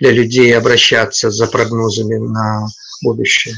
для 0.00 0.10
людей 0.10 0.56
обращаться 0.56 1.30
за 1.30 1.46
прогнозами 1.46 2.16
на 2.16 2.66
будущее. 3.00 3.54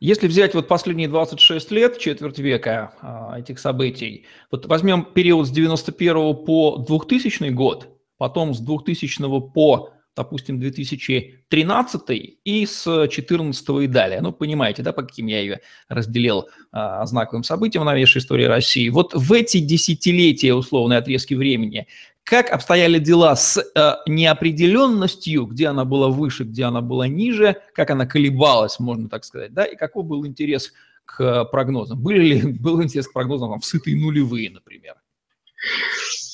Если 0.00 0.28
взять 0.28 0.54
вот 0.54 0.68
последние 0.68 1.08
26 1.08 1.70
лет, 1.72 1.98
четверть 1.98 2.38
века 2.38 2.92
а, 3.00 3.38
этих 3.38 3.58
событий, 3.58 4.26
вот 4.50 4.66
возьмем 4.66 5.04
период 5.04 5.46
с 5.46 5.50
91 5.50 6.36
по 6.44 6.84
2000 6.86 7.50
год, 7.50 7.88
потом 8.16 8.54
с 8.54 8.60
2000 8.60 9.50
по 9.52 9.92
допустим, 10.18 10.58
2013 10.58 12.38
и 12.44 12.66
с 12.66 13.08
14 13.08 13.68
и 13.68 13.86
далее. 13.86 14.20
Ну, 14.20 14.32
понимаете, 14.32 14.82
да, 14.82 14.92
по 14.92 15.02
каким 15.02 15.26
я 15.28 15.40
ее 15.40 15.60
разделил 15.88 16.48
а, 16.72 17.06
знаковым 17.06 17.44
событиям 17.44 17.84
в 17.84 17.86
новейшей 17.86 18.18
истории 18.18 18.44
России. 18.44 18.88
Вот 18.88 19.14
в 19.14 19.32
эти 19.32 19.58
десятилетия, 19.58 20.54
условные 20.54 20.98
отрезки 20.98 21.34
времени, 21.34 21.86
как 22.28 22.50
обстояли 22.50 22.98
дела 22.98 23.34
с 23.34 23.58
э, 23.58 23.92
неопределенностью, 24.06 25.46
где 25.46 25.68
она 25.68 25.84
была 25.84 26.08
выше, 26.08 26.44
где 26.44 26.64
она 26.64 26.80
была 26.80 27.08
ниже, 27.08 27.56
как 27.74 27.90
она 27.90 28.06
колебалась, 28.06 28.78
можно 28.78 29.08
так 29.08 29.24
сказать, 29.24 29.54
да, 29.54 29.64
и 29.64 29.76
какой 29.76 30.04
был 30.04 30.26
интерес 30.26 30.72
к 31.06 31.44
прогнозам? 31.46 32.00
Были 32.00 32.34
ли, 32.34 32.52
был 32.60 32.82
интерес 32.82 33.08
к 33.08 33.12
прогнозам 33.12 33.50
там, 33.50 33.60
в 33.60 33.64
сытые 33.64 33.96
нулевые, 33.96 34.50
например? 34.50 34.96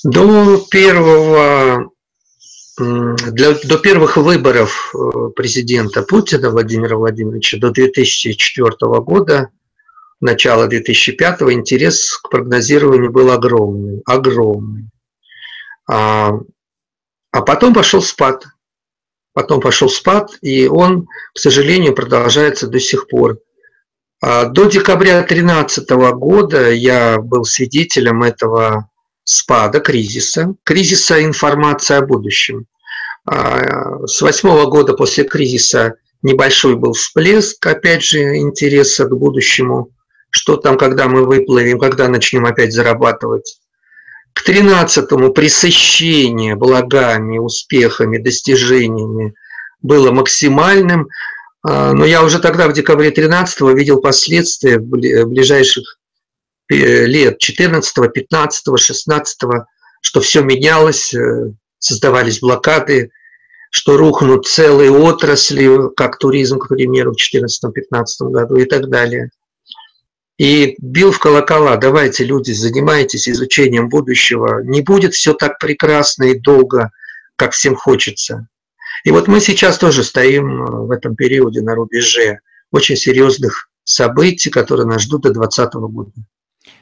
До 0.03 0.57
первого 0.69 1.91
для, 2.77 3.53
до 3.53 3.77
первых 3.77 4.17
выборов 4.17 4.93
э, 4.93 5.29
президента 5.33 6.01
Путина 6.03 6.49
Владимира 6.49 6.97
Владимировича 6.97 7.57
до 7.57 7.71
2004 7.71 8.69
года, 8.99 9.49
начала 10.19 10.67
2005 10.67 11.41
интерес 11.53 12.17
к 12.17 12.29
прогнозированию 12.29 13.11
был 13.11 13.31
огромный, 13.31 14.01
огромный. 14.05 14.89
А, 15.87 16.31
а 17.31 17.41
потом 17.41 17.73
пошел 17.73 18.01
спад. 18.01 18.45
Потом 19.33 19.59
пошел 19.59 19.89
спад, 19.89 20.37
и 20.41 20.67
он, 20.67 21.07
к 21.33 21.39
сожалению, 21.39 21.93
продолжается 21.93 22.67
до 22.67 22.79
сих 22.79 23.07
пор. 23.07 23.39
А 24.21 24.45
до 24.45 24.65
декабря 24.65 25.19
2013 25.19 25.89
года 26.15 26.71
я 26.71 27.19
был 27.19 27.43
свидетелем 27.43 28.23
этого 28.23 28.89
спада, 29.25 29.81
кризиса, 29.81 30.55
кризиса 30.63 31.23
информации 31.23 31.95
о 31.95 32.01
будущем. 32.01 32.65
А, 33.25 34.05
с 34.07 34.21
восьмого 34.21 34.69
года 34.69 34.93
после 34.93 35.25
кризиса 35.25 35.95
небольшой 36.21 36.75
был 36.75 36.93
всплеск, 36.93 37.65
опять 37.65 38.03
же, 38.03 38.37
интереса 38.37 39.05
к 39.05 39.17
будущему, 39.17 39.89
что 40.29 40.57
там, 40.57 40.77
когда 40.77 41.07
мы 41.07 41.25
выплывем, 41.25 41.79
когда 41.79 42.07
начнем 42.07 42.45
опять 42.45 42.73
зарабатывать. 42.73 43.59
К 44.35 44.43
тринадцатому 44.43 45.33
пресыщение 45.33 46.55
благами, 46.55 47.39
успехами, 47.39 48.19
достижениями 48.19 49.33
было 49.81 50.11
максимальным, 50.11 51.07
а, 51.63 51.93
но 51.93 52.05
я 52.05 52.23
уже 52.23 52.39
тогда, 52.39 52.67
в 52.67 52.73
декабре 52.73 53.09
13 53.09 53.61
видел 53.73 53.99
последствия 53.99 54.77
ближайших 54.77 55.97
Э, 56.71 57.05
лет 57.05 57.37
14, 57.37 58.11
15, 58.11 58.79
16, 58.79 59.39
что 60.01 60.21
все 60.21 60.41
менялось, 60.41 61.13
э, 61.13 61.51
создавались 61.77 62.39
блокады, 62.39 63.11
что 63.69 63.97
рухнут 63.97 64.47
целые 64.47 64.89
отрасли, 64.89 65.93
как 65.95 66.17
туризм, 66.17 66.57
к 66.57 66.69
примеру, 66.69 67.13
в 67.13 67.17
2014-2015 67.17 68.29
году 68.31 68.55
и 68.55 68.65
так 68.65 68.89
далее. 68.89 69.29
И 70.37 70.75
бил 70.79 71.11
в 71.11 71.19
колокола, 71.19 71.77
давайте, 71.77 72.25
люди, 72.25 72.51
занимайтесь 72.51 73.29
изучением 73.29 73.87
будущего. 73.87 74.61
Не 74.63 74.81
будет 74.81 75.13
все 75.13 75.33
так 75.33 75.59
прекрасно 75.59 76.25
и 76.25 76.39
долго, 76.39 76.91
как 77.37 77.53
всем 77.53 77.75
хочется. 77.75 78.47
И 79.05 79.11
вот 79.11 79.27
мы 79.27 79.39
сейчас 79.39 79.77
тоже 79.77 80.03
стоим 80.03 80.63
э, 80.63 80.85
в 80.87 80.91
этом 80.91 81.15
периоде 81.15 81.61
на 81.61 81.75
рубеже 81.75 82.39
очень 82.71 82.97
серьезных 82.97 83.69
событий, 83.83 84.49
которые 84.49 84.87
нас 84.87 85.03
ждут 85.03 85.23
до 85.23 85.31
2020 85.31 85.73
года. 85.91 86.11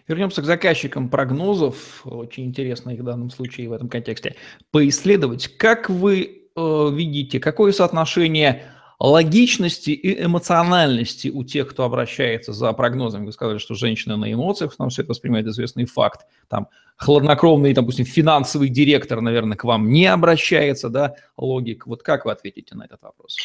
Вернемся 0.07 0.41
к 0.41 0.45
заказчикам 0.45 1.09
прогнозов. 1.09 2.01
Очень 2.05 2.45
интересно 2.45 2.91
их 2.91 3.01
в 3.01 3.03
данном 3.03 3.29
случае 3.29 3.69
в 3.69 3.73
этом 3.73 3.89
контексте 3.89 4.35
поисследовать. 4.71 5.57
Как 5.57 5.89
вы 5.89 6.43
э, 6.55 6.89
видите, 6.91 7.39
какое 7.39 7.71
соотношение 7.71 8.63
логичности 9.07 9.89
и 9.89 10.23
эмоциональности 10.23 11.27
у 11.27 11.43
тех, 11.43 11.69
кто 11.69 11.83
обращается 11.83 12.53
за 12.53 12.71
прогнозами. 12.71 13.25
Вы 13.25 13.33
сказали, 13.33 13.57
что 13.57 13.75
женщины 13.75 14.15
на 14.15 14.31
эмоциях, 14.31 14.79
нам 14.79 14.89
все 14.89 15.01
это 15.01 15.09
воспринимает 15.09 15.45
известный 15.47 15.85
факт. 15.85 16.21
Там 16.47 16.69
хладнокровный, 16.95 17.73
допустим, 17.73 18.05
финансовый 18.05 18.69
директор, 18.69 19.19
наверное, 19.19 19.57
к 19.57 19.65
вам 19.65 19.89
не 19.89 20.05
обращается, 20.05 20.89
да, 20.89 21.15
логик. 21.37 21.85
Вот 21.85 22.01
как 22.01 22.25
вы 22.25 22.31
ответите 22.31 22.75
на 22.75 22.83
этот 22.83 23.01
вопрос? 23.01 23.35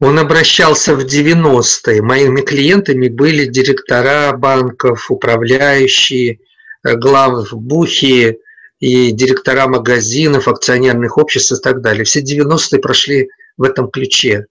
Он 0.00 0.18
обращался 0.18 0.94
в 0.94 1.04
90-е. 1.04 2.02
Моими 2.02 2.40
клиентами 2.40 3.08
были 3.08 3.46
директора 3.46 4.36
банков, 4.36 5.10
управляющие, 5.10 6.40
э, 6.84 6.96
главы 6.96 7.46
бухи 7.52 8.38
и 8.80 9.12
директора 9.12 9.66
магазинов, 9.68 10.48
акционерных 10.48 11.18
обществ 11.18 11.52
и 11.52 11.62
так 11.62 11.80
далее. 11.80 12.04
Все 12.04 12.22
90-е 12.22 12.78
прошли 12.80 13.28
в 13.56 13.62
этом 13.62 13.90
ключе, 13.90 14.46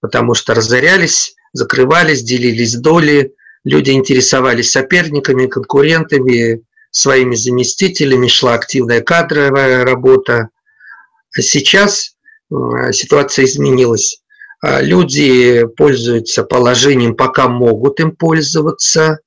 потому 0.00 0.34
что 0.34 0.54
разорялись, 0.54 1.34
закрывались, 1.52 2.22
делились 2.22 2.74
доли, 2.74 3.34
люди 3.64 3.90
интересовались 3.90 4.72
соперниками, 4.72 5.46
конкурентами, 5.46 6.62
своими 6.90 7.34
заместителями, 7.34 8.26
шла 8.26 8.54
активная 8.54 9.00
кадровая 9.00 9.84
работа. 9.84 10.48
А 11.36 11.42
сейчас 11.42 12.16
э, 12.50 12.92
ситуация 12.92 13.44
изменилась. 13.44 14.20
А, 14.62 14.82
люди 14.82 15.66
пользуются 15.76 16.42
положением, 16.42 17.14
пока 17.14 17.48
могут 17.48 18.00
им 18.00 18.16
пользоваться. 18.16 19.20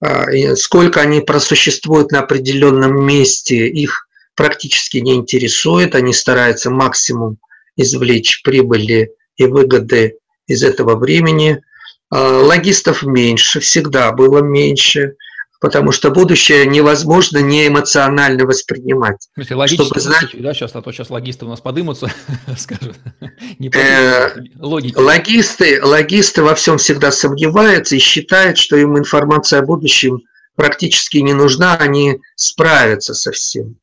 А, 0.00 0.26
сколько 0.56 1.00
они 1.00 1.20
просуществуют 1.20 2.12
на 2.12 2.20
определенном 2.20 3.04
месте, 3.04 3.66
их 3.66 4.08
практически 4.34 4.98
не 4.98 5.14
интересует. 5.14 5.94
Они 5.94 6.12
стараются 6.12 6.70
максимум 6.70 7.38
извлечь 7.76 8.42
прибыли 8.42 9.10
и 9.36 9.46
выгоды 9.46 10.18
из 10.46 10.62
этого 10.62 10.96
времени. 10.96 11.62
А, 12.10 12.40
логистов 12.40 13.02
меньше, 13.02 13.60
всегда 13.60 14.12
было 14.12 14.38
меньше 14.38 15.16
потому 15.60 15.92
что 15.92 16.10
будущее 16.10 16.66
невозможно 16.66 17.38
не 17.38 17.66
эмоционально 17.66 18.44
воспринимать. 18.44 19.28
В 19.36 19.44
смысле, 19.44 19.66
чтобы 19.66 20.00
знать... 20.00 20.30
да, 20.34 20.54
сейчас, 20.54 20.74
а 20.74 20.82
то 20.82 20.92
сейчас 20.92 21.10
логисты 21.10 21.44
у 21.44 21.48
нас 21.48 21.60
подымутся, 21.60 22.12
скажут. 22.58 22.96
Не 23.58 23.70
э, 23.74 24.36
логики. 24.58 24.96
Логисты, 24.96 25.82
логисты 25.82 26.42
во 26.42 26.54
всем 26.54 26.78
всегда 26.78 27.10
сомневаются 27.10 27.96
и 27.96 27.98
считают, 27.98 28.58
что 28.58 28.76
им 28.76 28.98
информация 28.98 29.60
о 29.60 29.62
будущем 29.62 30.20
практически 30.56 31.18
не 31.18 31.32
нужна, 31.32 31.76
они 31.76 32.18
справятся 32.34 33.14
со 33.14 33.32
всем. 33.32 33.76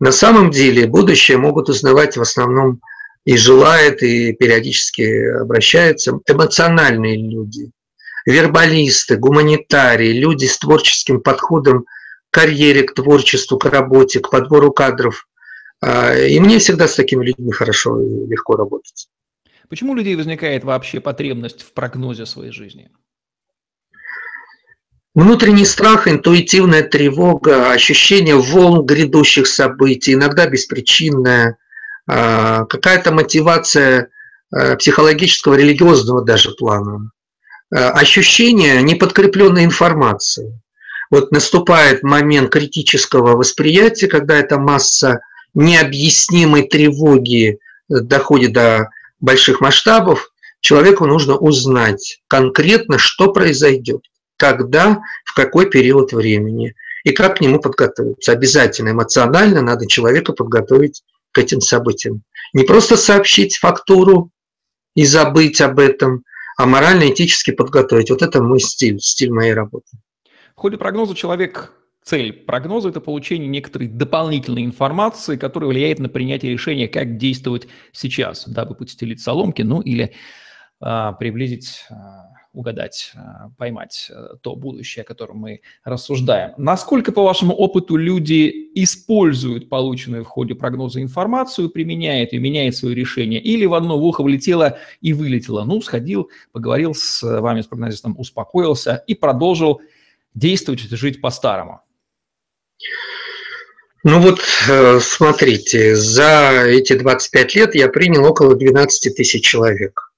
На 0.00 0.12
самом 0.12 0.50
деле 0.50 0.86
будущее 0.86 1.38
могут 1.38 1.68
узнавать 1.68 2.16
в 2.16 2.22
основном 2.22 2.80
и 3.24 3.36
желают, 3.36 4.02
и 4.02 4.32
периодически 4.32 5.40
обращаются 5.40 6.18
эмоциональные 6.26 7.16
люди– 7.16 7.70
вербалисты, 8.26 9.16
гуманитарии, 9.16 10.12
люди 10.12 10.46
с 10.46 10.58
творческим 10.58 11.20
подходом 11.20 11.84
к 12.30 12.34
карьере, 12.34 12.82
к 12.82 12.94
творчеству, 12.94 13.58
к 13.58 13.66
работе, 13.66 14.20
к 14.20 14.30
подбору 14.30 14.72
кадров. 14.72 15.28
А, 15.80 16.16
и 16.16 16.40
мне 16.40 16.58
всегда 16.58 16.88
с 16.88 16.94
такими 16.94 17.24
людьми 17.24 17.52
хорошо 17.52 18.00
и 18.00 18.26
легко 18.26 18.56
работать. 18.56 19.08
Почему 19.68 19.92
у 19.92 19.94
людей 19.94 20.16
возникает 20.16 20.64
вообще 20.64 21.00
потребность 21.00 21.62
в 21.62 21.72
прогнозе 21.72 22.26
своей 22.26 22.52
жизни? 22.52 22.90
Внутренний 25.14 25.64
страх, 25.64 26.08
интуитивная 26.08 26.82
тревога, 26.82 27.70
ощущение 27.70 28.34
волн 28.34 28.84
грядущих 28.84 29.46
событий, 29.46 30.14
иногда 30.14 30.46
беспричинная, 30.46 31.50
а, 31.50 31.56
какая-то 32.06 33.12
мотивация 33.12 34.08
э, 34.54 34.76
психологического, 34.76 35.54
религиозного 35.54 36.22
даже 36.22 36.50
плана, 36.52 37.10
э, 37.70 37.76
ощущение 37.76 38.82
неподкрепленной 38.82 39.64
информации. 39.64 40.60
Вот 41.10 41.32
наступает 41.32 42.02
момент 42.02 42.50
критического 42.50 43.36
восприятия, 43.36 44.06
когда 44.06 44.36
эта 44.36 44.58
масса 44.58 45.20
необъяснимой 45.54 46.68
тревоги 46.68 47.58
доходит 47.88 48.52
до 48.52 48.90
больших 49.20 49.60
масштабов, 49.60 50.30
человеку 50.60 51.06
нужно 51.06 51.36
узнать 51.36 52.20
конкретно, 52.28 52.98
что 52.98 53.32
произойдет, 53.32 54.02
когда, 54.36 55.00
в 55.24 55.34
какой 55.34 55.70
период 55.70 56.12
времени 56.12 56.74
и 57.04 57.12
как 57.12 57.38
к 57.38 57.40
нему 57.40 57.60
подготовиться. 57.60 58.32
Обязательно 58.32 58.90
эмоционально 58.90 59.60
надо 59.60 59.86
человека 59.86 60.32
подготовить 60.32 61.02
к 61.34 61.38
этим 61.38 61.60
событиям. 61.60 62.22
Не 62.54 62.64
просто 62.64 62.96
сообщить 62.96 63.56
фактуру 63.56 64.30
и 64.94 65.04
забыть 65.04 65.60
об 65.60 65.78
этом, 65.78 66.24
а 66.56 66.66
морально-этически 66.66 67.50
подготовить. 67.50 68.10
Вот 68.10 68.22
это 68.22 68.42
мой 68.42 68.60
стиль, 68.60 69.00
стиль 69.00 69.30
моей 69.30 69.52
работы. 69.52 69.98
В 70.56 70.60
ходе 70.60 70.78
прогноза 70.78 71.14
человек 71.14 71.72
цель 72.04 72.32
прогноза– 72.32 72.88
это 72.90 73.00
получение 73.00 73.48
некоторой 73.48 73.88
дополнительной 73.88 74.64
информации, 74.64 75.36
которая 75.36 75.68
влияет 75.68 75.98
на 75.98 76.08
принятие 76.08 76.52
решения, 76.52 76.86
как 76.86 77.16
действовать 77.16 77.66
сейчас, 77.92 78.46
дабы 78.46 78.76
подстелить 78.76 79.20
соломки, 79.20 79.62
ну 79.62 79.80
или 79.80 80.12
а, 80.80 81.12
приблизить, 81.12 81.84
а, 81.90 82.33
угадать, 82.54 83.12
а, 83.14 83.50
поймать 83.58 84.10
а, 84.10 84.36
то 84.36 84.56
будущее, 84.56 85.02
о 85.02 85.06
котором 85.06 85.38
мы 85.38 85.60
рассуждаем. 85.84 86.52
Насколько, 86.56 87.12
по 87.12 87.22
вашему 87.22 87.52
опыту, 87.54 87.96
люди 87.96 88.70
используют 88.74 89.68
полученную 89.68 90.24
в 90.24 90.28
ходе 90.28 90.54
прогноза 90.54 91.02
информацию, 91.02 91.68
применяют 91.68 92.32
и 92.32 92.38
меняют 92.38 92.76
свое 92.76 92.94
решение, 92.94 93.40
или 93.40 93.66
в 93.66 93.74
одно 93.74 93.98
ухо 93.98 94.22
влетело 94.22 94.78
и 95.00 95.12
вылетело? 95.12 95.64
Ну, 95.64 95.82
сходил, 95.82 96.30
поговорил 96.52 96.94
с 96.94 97.22
вами, 97.22 97.60
с 97.60 97.66
прогнозистом, 97.66 98.18
успокоился 98.18 99.04
и 99.06 99.14
продолжил 99.14 99.82
действовать 100.34 100.80
жить 100.80 101.20
по-старому. 101.20 101.82
Ну 104.04 104.20
вот, 104.20 104.40
э, 104.68 105.00
смотрите, 105.00 105.96
за 105.96 106.64
эти 106.66 106.92
25 106.92 107.54
лет 107.54 107.74
я 107.74 107.88
принял 107.88 108.24
около 108.26 108.54
12 108.54 109.16
тысяч 109.16 109.44
человек. 109.44 110.12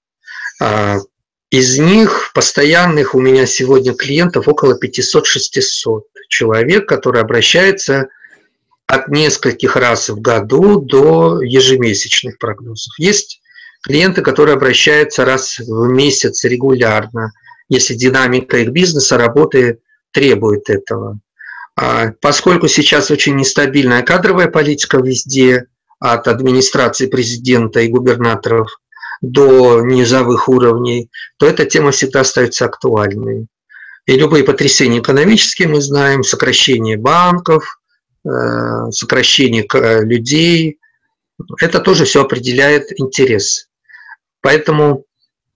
Из 1.51 1.79
них 1.79 2.33
постоянных 2.35 3.15
у 3.15 3.21
меня 3.21 3.47
сегодня 3.47 3.95
клиентов 3.95 4.49
около 4.49 4.79
500-600 4.79 6.03
человек, 6.29 6.89
которые 6.89 7.23
обращаются 7.23 8.09
от 8.87 9.09
нескольких 9.09 9.77
раз 9.77 10.09
в 10.09 10.21
году 10.21 10.81
до 10.81 11.41
ежемесячных 11.43 12.39
прогнозов. 12.39 12.99
Есть 12.99 13.41
клиенты, 13.83 14.23
которые 14.23 14.55
обращаются 14.55 15.25
раз 15.25 15.59
в 15.59 15.89
месяц 15.89 16.45
регулярно, 16.45 17.33
если 17.69 17.95
динамика 17.95 18.59
их 18.59 18.71
бизнеса, 18.71 19.17
работы 19.17 19.81
требует 20.13 20.69
этого. 20.71 21.19
А, 21.77 22.13
поскольку 22.21 22.69
сейчас 22.69 23.11
очень 23.11 23.37
нестабильная 23.37 24.03
кадровая 24.03 24.49
политика 24.49 24.99
везде, 24.99 25.67
от 25.99 26.29
администрации 26.29 27.07
президента 27.07 27.81
и 27.81 27.89
губернаторов 27.89 28.69
до 29.21 29.81
низовых 29.81 30.49
уровней, 30.49 31.11
то 31.37 31.47
эта 31.47 31.65
тема 31.65 31.91
всегда 31.91 32.21
остается 32.21 32.65
актуальной. 32.65 33.47
И 34.07 34.17
любые 34.17 34.45
потрясения 34.45 35.01
экономические 35.01 35.69
мы 35.69 35.81
знаем, 35.81 36.23
сокращение 36.23 36.97
банков, 36.97 37.81
э, 38.25 38.91
сокращение 38.91 39.67
людей, 40.05 40.79
это 41.61 41.81
тоже 41.81 42.05
все 42.05 42.23
определяет 42.23 42.99
интерес. 43.01 43.69
Поэтому 44.41 45.05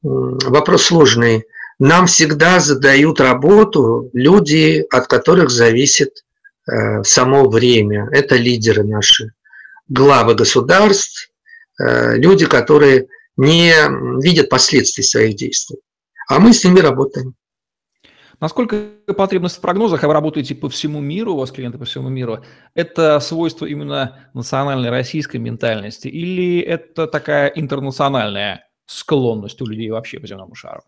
вопрос 0.02 0.84
сложный– 0.84 1.44
нам 1.80 2.06
всегда 2.06 2.60
задают 2.60 3.20
работу 3.20 4.10
люди, 4.12 4.84
от 4.90 5.06
которых 5.06 5.48
зависит 5.48 6.24
э, 6.70 7.02
само 7.02 7.48
время. 7.48 8.06
Это 8.12 8.36
лидеры 8.36 8.84
наши, 8.84 9.32
главы 9.88 10.34
государств, 10.34 11.30
э, 11.78 12.16
люди, 12.16 12.44
которые 12.44 13.08
не 13.40 13.72
видят 14.22 14.48
последствий 14.48 15.02
своих 15.02 15.34
действий. 15.34 15.78
А 16.28 16.38
мы 16.38 16.52
с 16.52 16.62
ними 16.62 16.80
работаем. 16.80 17.34
Насколько 18.38 18.88
потребность 19.16 19.58
в 19.58 19.60
прогнозах, 19.60 20.02
а 20.02 20.08
вы 20.08 20.14
работаете 20.14 20.54
по 20.54 20.70
всему 20.70 21.00
миру, 21.00 21.34
у 21.34 21.38
вас 21.38 21.50
клиенты 21.50 21.76
по 21.76 21.84
всему 21.84 22.08
миру, 22.08 22.42
это 22.74 23.20
свойство 23.20 23.66
именно 23.66 24.30
национальной 24.32 24.88
российской 24.88 25.36
ментальности 25.36 26.08
или 26.08 26.60
это 26.60 27.06
такая 27.06 27.48
интернациональная 27.48 28.66
склонность 28.86 29.60
у 29.60 29.66
людей 29.66 29.90
вообще 29.90 30.18
по 30.18 30.26
земному 30.26 30.54
шару? 30.54 30.82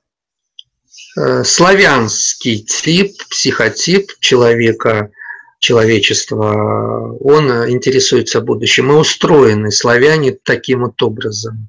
Э, 1.18 1.44
славянский 1.44 2.58
тип, 2.60 3.12
психотип 3.28 4.10
человека, 4.20 5.10
человечества, 5.58 7.16
он 7.20 7.50
интересуется 7.70 8.40
будущим. 8.40 8.86
Мы 8.86 8.98
устроены, 8.98 9.70
славяне, 9.70 10.32
таким 10.32 10.80
вот 10.80 11.02
образом. 11.02 11.68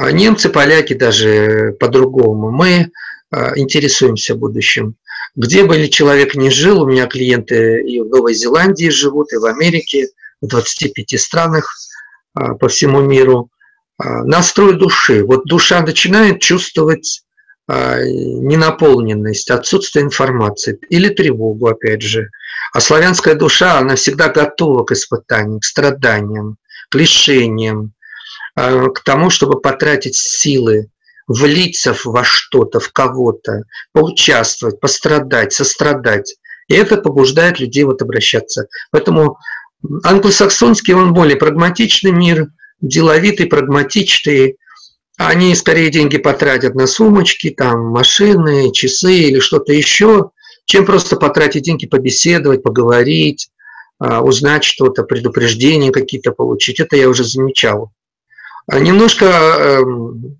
А 0.00 0.12
немцы, 0.12 0.48
поляки 0.48 0.94
даже 0.94 1.76
по-другому. 1.80 2.52
Мы 2.52 2.92
э, 3.32 3.52
интересуемся 3.56 4.36
будущим. 4.36 4.94
Где 5.34 5.64
бы 5.64 5.88
человек 5.88 6.36
ни 6.36 6.50
жил, 6.50 6.82
у 6.82 6.86
меня 6.86 7.06
клиенты 7.06 7.82
и 7.82 8.00
в 8.00 8.06
Новой 8.06 8.34
Зеландии 8.34 8.90
живут, 8.90 9.32
и 9.32 9.38
в 9.38 9.44
Америке, 9.44 10.06
в 10.40 10.46
25 10.46 11.20
странах 11.20 11.74
э, 12.38 12.54
по 12.60 12.68
всему 12.68 13.00
миру. 13.00 13.50
Настрой 14.00 14.78
души. 14.78 15.24
Вот 15.24 15.46
душа 15.46 15.80
начинает 15.80 16.40
чувствовать 16.40 17.22
ненаполненность, 17.66 19.50
отсутствие 19.50 20.04
информации 20.04 20.78
или 20.88 21.08
тревогу, 21.08 21.66
опять 21.66 22.02
же. 22.02 22.30
А 22.72 22.80
славянская 22.80 23.34
душа, 23.34 23.76
она 23.76 23.96
всегда 23.96 24.28
готова 24.28 24.84
к 24.84 24.92
испытаниям, 24.92 25.58
к 25.58 25.64
страданиям, 25.64 26.58
к 26.90 26.94
лишениям, 26.94 27.92
к 28.94 29.00
тому, 29.04 29.30
чтобы 29.30 29.60
потратить 29.60 30.16
силы, 30.16 30.90
влиться 31.28 31.94
во 32.04 32.24
что-то, 32.24 32.80
в 32.80 32.90
кого-то, 32.92 33.64
поучаствовать, 33.92 34.80
пострадать, 34.80 35.52
сострадать. 35.52 36.36
И 36.68 36.74
это 36.74 36.96
побуждает 36.96 37.60
людей 37.60 37.84
вот 37.84 38.02
обращаться. 38.02 38.66
Поэтому 38.90 39.38
англосаксонский, 40.02 40.94
он 40.94 41.12
более 41.12 41.36
прагматичный 41.36 42.12
мир, 42.12 42.48
деловитый, 42.80 43.46
прагматичный, 43.46 44.56
они 45.18 45.54
скорее 45.54 45.90
деньги 45.90 46.16
потратят 46.16 46.74
на 46.74 46.86
сумочки, 46.86 47.50
там, 47.50 47.86
машины, 47.88 48.72
часы 48.72 49.14
или 49.14 49.40
что-то 49.40 49.72
еще, 49.72 50.30
чем 50.64 50.86
просто 50.86 51.16
потратить 51.16 51.64
деньги, 51.64 51.86
побеседовать, 51.86 52.62
поговорить, 52.62 53.50
а, 53.98 54.22
узнать 54.22 54.62
что-то, 54.64 55.02
предупреждения 55.02 55.90
какие-то 55.90 56.30
получить. 56.32 56.78
Это 56.78 56.96
я 56.96 57.08
уже 57.08 57.24
замечал. 57.24 57.90
Немножко 58.72 59.24
эм, 59.24 60.38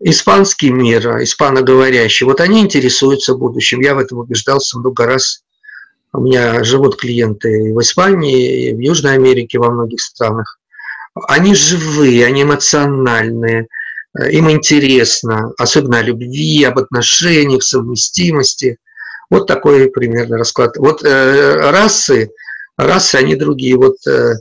испанский 0.00 0.70
мир, 0.70 1.22
испаноговорящий, 1.22 2.26
вот 2.26 2.40
они 2.40 2.60
интересуются 2.60 3.34
будущим. 3.34 3.80
Я 3.80 3.94
в 3.94 3.98
этом 3.98 4.18
убеждался 4.18 4.78
много 4.78 5.06
раз. 5.06 5.42
У 6.12 6.20
меня 6.20 6.62
живут 6.64 6.96
клиенты 6.96 7.68
и 7.68 7.72
в 7.72 7.80
Испании, 7.80 8.70
и 8.70 8.74
в 8.74 8.78
Южной 8.78 9.14
Америке, 9.14 9.58
во 9.58 9.70
многих 9.70 10.00
странах. 10.00 10.58
Они 11.28 11.54
живые, 11.54 12.26
они 12.26 12.42
эмоциональные– 12.42 13.68
Э, 14.18 14.30
им 14.30 14.50
интересно, 14.50 15.52
особенно 15.58 15.98
о 15.98 16.02
любви, 16.02 16.64
об 16.64 16.78
отношениях, 16.78 17.62
совместимости. 17.62 18.78
Вот 19.30 19.46
такой 19.46 19.90
примерно 19.90 20.38
расклад. 20.38 20.76
Вот 20.76 21.04
э, 21.04 21.70
расы, 21.70 22.30
расы, 22.76 23.16
они 23.16 23.36
другие. 23.36 23.76
Вот 23.76 23.96
э, 24.06 24.34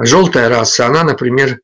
желтая 0.00 0.48
раса, 0.48 0.86
она, 0.86 1.04
например, 1.04 1.60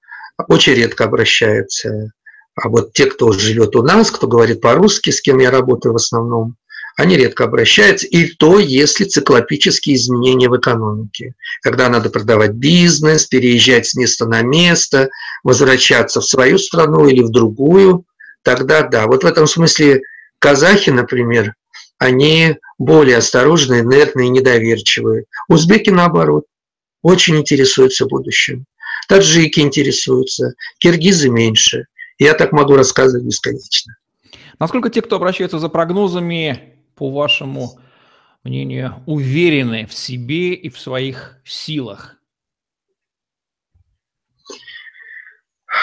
очень 0.48 0.74
редко 0.74 1.04
обращается. 1.04 2.12
А 2.54 2.68
вот 2.68 2.92
те, 2.92 3.06
кто 3.06 3.32
живет 3.32 3.76
у 3.76 3.82
нас, 3.82 4.10
кто 4.10 4.26
говорит 4.26 4.60
по-русски, 4.60 5.10
с 5.10 5.20
кем 5.20 5.38
я 5.38 5.50
работаю 5.50 5.92
в 5.92 5.96
основном, 5.96 6.56
они 6.96 7.16
редко 7.16 7.44
обращаются, 7.44 8.06
и 8.06 8.26
то, 8.26 8.58
если 8.58 9.04
циклопические 9.04 9.96
изменения 9.96 10.48
в 10.48 10.56
экономике, 10.56 11.34
когда 11.60 11.90
надо 11.90 12.08
продавать 12.08 12.52
бизнес, 12.52 13.26
переезжать 13.26 13.86
с 13.86 13.94
места 13.94 14.26
на 14.26 14.40
место, 14.40 15.10
возвращаться 15.42 16.22
в 16.22 16.24
свою 16.24 16.56
страну 16.56 17.06
или 17.06 17.22
в 17.22 17.28
другую, 17.28 18.06
тогда 18.42 18.82
да. 18.82 19.06
Вот 19.06 19.24
в 19.24 19.26
этом 19.26 19.46
смысле 19.46 20.00
казахи, 20.38 20.88
например, 20.88 21.52
они 21.98 22.56
более 22.78 23.18
осторожные, 23.18 23.82
инертные, 23.82 24.30
недоверчивые. 24.30 25.24
Узбеки, 25.48 25.90
наоборот, 25.90 26.44
очень 27.02 27.36
интересуются 27.36 28.06
будущим. 28.06 28.64
Таджики 29.08 29.60
интересуются, 29.60 30.54
киргизы 30.78 31.28
меньше. 31.28 31.86
Я 32.18 32.34
так 32.34 32.52
могу 32.52 32.76
рассказывать 32.76 33.26
бесконечно. 33.26 33.96
Насколько 34.58 34.90
те, 34.90 35.02
кто 35.02 35.16
обращается 35.16 35.58
за 35.58 35.68
прогнозами, 35.68 36.74
по 36.94 37.10
вашему 37.10 37.78
мнению, 38.42 39.02
уверены 39.06 39.86
в 39.86 39.94
себе 39.94 40.54
и 40.54 40.70
в 40.70 40.78
своих 40.78 41.36
силах? 41.44 42.16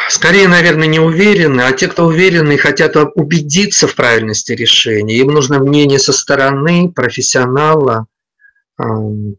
Скорее, 0.10 0.48
наверное, 0.48 0.88
не 0.88 1.00
уверены, 1.00 1.62
а 1.62 1.72
те, 1.72 1.88
кто 1.88 2.06
уверены, 2.06 2.58
хотят 2.58 2.96
убедиться 3.16 3.88
в 3.88 3.96
правильности 3.96 4.54
решения. 4.54 5.18
Им 5.18 5.28
нужно 5.28 5.60
мнение 5.60 6.00
со 6.00 6.14
стороны 6.14 6.92
профессионала, 6.92 8.08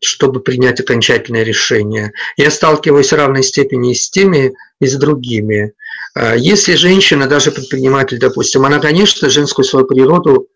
чтобы 0.00 0.40
принять 0.40 0.80
окончательное 0.80 1.42
решение. 1.42 2.12
Я 2.36 2.50
сталкиваюсь 2.50 3.10
в 3.12 3.16
равной 3.16 3.42
степени 3.42 3.92
и 3.92 3.94
с 3.94 4.08
теми, 4.08 4.52
и 4.80 4.86
с 4.86 4.94
другими. 4.96 5.72
А, 6.14 6.34
если 6.36 6.74
женщина, 6.74 7.26
даже 7.26 7.50
предприниматель, 7.50 8.18
допустим, 8.18 8.64
она, 8.64 8.78
конечно, 8.78 9.28
женскую 9.28 9.64
свою 9.64 9.86
природу 9.86 10.48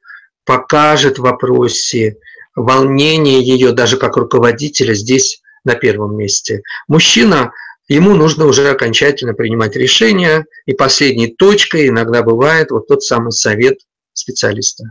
покажет 0.45 1.19
в 1.19 1.23
вопросе, 1.23 2.19
волнение 2.55 3.43
ее 3.43 3.73
даже 3.73 3.97
как 3.97 4.17
руководителя 4.17 4.95
здесь 4.95 5.41
на 5.65 5.75
первом 5.75 6.17
месте. 6.17 6.63
Мужчина, 6.87 7.53
ему 7.89 8.15
нужно 8.15 8.47
уже 8.47 8.69
окончательно 8.71 9.35
принимать 9.35 9.77
решения, 9.77 10.47
и 10.67 10.73
последней 10.73 11.35
точкой 11.35 11.89
иногда 11.89 12.23
бывает 12.23 12.71
вот 12.71 12.87
тот 12.87 13.03
самый 13.03 13.33
совет 13.33 13.79
специалиста. 14.13 14.85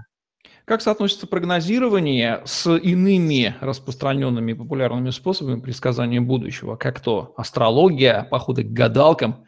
Как 0.67 0.81
соотносится 0.81 1.27
прогнозирование 1.27 2.41
с 2.43 2.69
иными 2.69 3.55
распространенными 3.61 4.51
популярными 4.51 5.11
способами 5.11 5.61
предсказания 5.61 6.19
будущего, 6.19 6.75
как 6.75 6.99
то 6.99 7.33
астрология, 7.37 8.27
походы 8.29 8.63
к 8.63 8.73
гадалкам? 8.73 9.45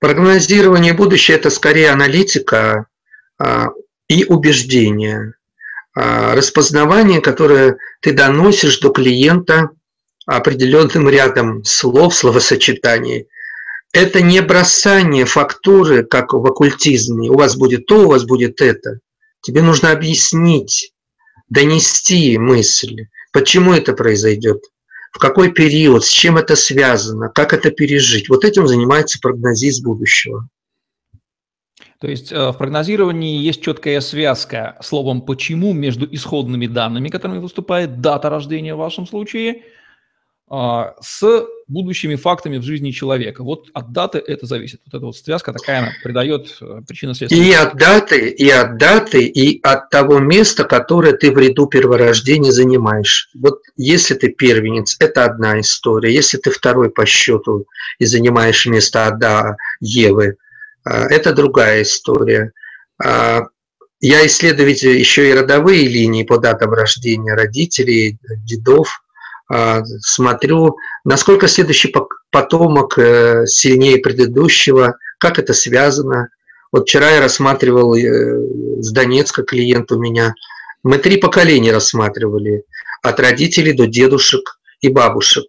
Прогнозирование 0.00 0.92
будущего– 0.92 1.36
это 1.36 1.50
скорее 1.50 1.90
аналитика 1.92 2.88
а, 3.38 3.68
и 4.08 4.24
убеждение, 4.24 5.34
а, 5.94 6.34
распознавание, 6.34 7.20
которое 7.20 7.78
ты 8.00 8.12
доносишь 8.12 8.80
до 8.80 8.90
клиента 8.90 9.70
определенным 10.26 11.08
рядом 11.08 11.62
слов, 11.62 12.12
словосочетаний– 12.12 13.28
это 13.94 14.20
не 14.20 14.42
бросание 14.42 15.24
фактуры, 15.24 16.04
как 16.04 16.32
в 16.32 16.44
оккультизме. 16.44 17.30
У 17.30 17.36
вас 17.36 17.56
будет 17.56 17.86
то, 17.86 18.02
у 18.02 18.08
вас 18.08 18.24
будет 18.24 18.60
это. 18.60 18.98
Тебе 19.40 19.62
нужно 19.62 19.92
объяснить, 19.92 20.92
донести 21.48 22.36
мысль, 22.36 23.06
почему 23.32 23.72
это 23.72 23.92
произойдет, 23.92 24.62
в 25.12 25.18
какой 25.18 25.52
период, 25.52 26.04
с 26.04 26.08
чем 26.08 26.36
это 26.36 26.56
связано, 26.56 27.28
как 27.28 27.52
это 27.52 27.70
пережить. 27.70 28.28
Вот 28.28 28.44
этим 28.44 28.66
занимается 28.66 29.20
прогнозист 29.22 29.84
будущего. 29.84 30.48
То 32.00 32.08
есть 32.08 32.32
э, 32.32 32.50
в 32.50 32.58
прогнозировании 32.58 33.40
есть 33.40 33.62
четкая 33.62 34.00
связка 34.00 34.76
словом 34.82 35.22
«почему» 35.22 35.72
между 35.72 36.12
исходными 36.12 36.66
данными, 36.66 37.10
которыми 37.10 37.38
выступает 37.38 38.00
дата 38.00 38.28
рождения 38.28 38.74
в 38.74 38.78
вашем 38.78 39.06
случае– 39.06 39.62
с 40.50 41.46
будущими 41.68 42.16
фактами 42.16 42.58
в 42.58 42.62
жизни 42.62 42.90
человека. 42.90 43.42
Вот 43.42 43.68
от 43.72 43.92
даты 43.92 44.18
это 44.18 44.46
зависит. 44.46 44.80
Вот 44.84 44.94
эта 44.94 45.06
вот 45.06 45.16
связка 45.16 45.52
такая, 45.52 45.78
она 45.78 45.92
придает 46.02 46.58
э, 46.60 46.82
причинно-следственную. 46.86 47.50
И 47.50 47.54
от 47.54 47.76
даты, 47.76 48.28
и 48.28 48.50
от 48.50 48.76
даты, 48.76 49.24
и 49.24 49.60
от 49.62 49.88
того 49.88 50.18
места, 50.18 50.64
которое 50.64 51.14
ты 51.14 51.32
в 51.32 51.38
ряду 51.38 51.66
перворождения 51.66 52.52
занимаешь. 52.52 53.30
Вот 53.34 53.62
если 53.76 54.14
ты 54.14 54.28
первенец, 54.28 54.96
это 55.00 55.24
одна 55.24 55.58
история. 55.60 56.12
Если 56.12 56.36
ты 56.36 56.50
второй 56.50 56.90
по 56.90 57.06
счету 57.06 57.66
и 57.98 58.04
занимаешь 58.04 58.66
место 58.66 59.06
Ада, 59.06 59.56
Евы, 59.80 60.36
э, 60.84 60.90
это 60.90 61.32
другая 61.32 61.82
история. 61.82 62.52
А, 63.02 63.44
я 64.00 64.26
исследователь 64.26 64.98
еще 64.98 65.30
и 65.30 65.34
родовые 65.34 65.88
линии 65.88 66.24
по 66.24 66.38
датам 66.38 66.74
рождения 66.74 67.34
родителей, 67.34 68.18
дедов– 68.44 69.00
а, 69.03 69.03
смотрю, 70.00 70.76
насколько 71.04 71.48
следующий 71.48 71.92
потомок 72.30 72.98
э, 72.98 73.46
сильнее 73.46 73.98
предыдущего, 73.98 74.96
как 75.18 75.38
это 75.38 75.52
связано. 75.54 76.28
Вот 76.72 76.88
вчера 76.88 77.10
я 77.10 77.20
рассматривал 77.20 77.94
э, 77.94 78.00
с 78.80 78.90
Донецка 78.92 79.42
клиент 79.42 79.92
у 79.92 79.98
меня. 79.98 80.34
Мы 80.82 80.98
три 80.98 81.16
поколения 81.16 81.72
рассматривали, 81.72 82.64
от 83.02 83.20
родителей 83.20 83.72
до 83.72 83.86
дедушек 83.86 84.58
и 84.80 84.88
бабушек. 84.88 85.44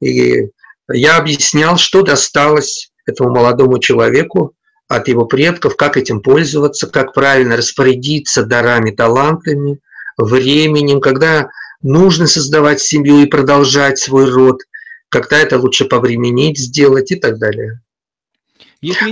И 0.00 0.50
я 0.92 1.16
объяснял, 1.16 1.76
что 1.76 2.02
досталось 2.02 2.90
этому 3.06 3.30
молодому 3.30 3.78
человеку 3.78 4.54
от 4.88 5.08
его 5.08 5.26
предков, 5.26 5.76
как 5.76 5.96
этим 5.96 6.20
пользоваться, 6.20 6.86
как 6.86 7.12
правильно 7.12 7.56
распорядиться 7.56 8.44
дарами, 8.44 8.90
талантами, 8.90 9.80
временем, 10.16 11.00
когда 11.00 11.50
нужно 11.82 12.26
создавать 12.26 12.80
семью 12.80 13.22
и 13.22 13.26
продолжать 13.26 13.98
свой 13.98 14.30
род, 14.30 14.62
когда 15.08 15.38
это 15.38 15.58
лучше 15.58 15.84
повременить, 15.84 16.58
сделать 16.58 17.10
и 17.10 17.16
так 17.16 17.38
далее. 17.38 17.80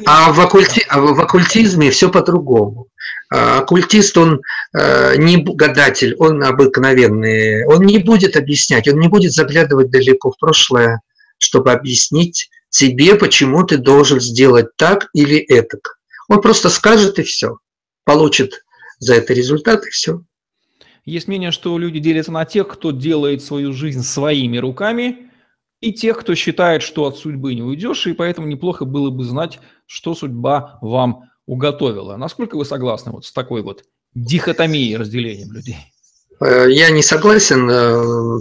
А 0.07 0.33
в, 0.33 0.41
оккульти... 0.41 0.85
а 0.89 1.01
в 1.01 1.21
оккультизме 1.21 1.91
все 1.91 2.11
по-другому. 2.11 2.89
А 3.31 3.59
оккультист, 3.59 4.17
он 4.17 4.41
э, 4.73 5.17
не 5.17 5.39
гадатель, 5.39 6.15
он 6.19 6.43
обыкновенный. 6.45 7.67
Он 7.67 7.85
не 7.85 7.99
будет 7.99 8.37
объяснять, 8.37 8.87
он 8.87 9.01
не 9.01 9.09
будет 9.09 9.33
заглядывать 9.33 9.91
далеко 9.91 10.31
в 10.31 10.39
прошлое, 10.39 11.01
чтобы 11.39 11.73
объяснить 11.73 12.49
тебе, 12.71 13.17
почему 13.17 13.65
ты 13.65 13.79
должен 13.79 14.21
сделать 14.21 14.69
так 14.77 15.09
или 15.13 15.39
это. 15.39 15.79
Он 16.29 16.41
просто 16.41 16.71
скажет 16.71 17.19
и 17.19 17.23
все. 17.23 17.59
Получит 18.05 18.65
за 18.99 19.15
это 19.15 19.35
результат 19.35 19.85
и 19.87 19.91
все. 19.91 20.21
Есть 21.07 21.29
мнение, 21.29 21.53
что 21.53 21.79
люди 21.79 22.01
делятся 22.01 22.33
на 22.33 22.45
тех, 22.45 22.67
кто 22.67 22.91
делает 22.91 23.43
свою 23.43 23.73
жизнь 23.73 24.03
своими 24.03 24.59
руками, 24.59 25.31
и 25.81 25.93
тех, 25.93 26.19
кто 26.19 26.35
считает, 26.35 26.83
что 26.83 27.05
от 27.05 27.17
судьбы 27.17 27.55
не 27.55 27.63
уйдешь, 27.63 28.09
и 28.09 28.13
поэтому 28.13 28.49
неплохо 28.49 28.85
было 28.85 29.11
бы 29.11 29.23
знать, 29.23 29.61
что 29.87 30.17
судьба 30.17 30.79
вам 30.83 31.31
уготовила. 31.47 32.17
Насколько 32.17 32.57
вы 32.57 32.65
согласны 32.65 33.13
вот 33.13 33.25
с 33.25 33.33
такой 33.33 33.63
вот 33.63 33.85
дихотомией 34.15 34.97
разделением 34.97 35.53
людей? 35.53 35.77
Э, 36.41 36.67
я 36.69 36.91
не 36.91 37.03
согласен. 37.05 37.71
Э, 37.71 38.41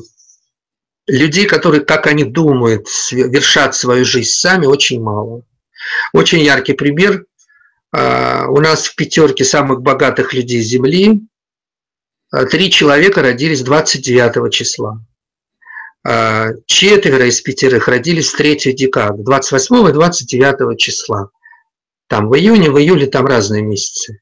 людей, 1.06 1.46
которые, 1.46 1.86
как 1.86 2.08
они 2.08 2.24
думают, 2.24 2.88
вершат 3.12 3.76
свою 3.76 4.06
жизнь 4.06 4.32
сами, 4.32 4.66
очень 4.66 5.04
мало. 5.04 5.44
Очень 6.14 6.40
яркий 6.40 6.74
пример. 6.74 7.26
Э, 7.96 8.48
у 8.48 8.60
нас 8.60 8.88
в 8.88 8.96
пятерке 8.96 9.44
самых 9.44 9.84
богатых 9.84 10.34
людей 10.34 10.62
Земли 10.62 11.22
три 12.50 12.72
человека 12.72 13.22
родились 13.22 13.62
29 13.62 14.52
числа. 14.52 15.00
А, 16.08 16.50
четверо 16.66 17.26
из 17.26 17.42
пятерых 17.42 17.88
родились 17.88 18.30
в 18.30 18.38
третью 18.38 18.74
декаду, 18.74 19.24
28 19.24 19.90
и 19.90 19.94
29 19.94 20.80
числа. 20.80 21.30
Там 22.08 22.30
в 22.30 22.36
июне, 22.36 22.70
в 22.70 22.78
июле, 22.78 23.08
там 23.08 23.26
разные 23.26 23.64
месяцы. 23.64 24.20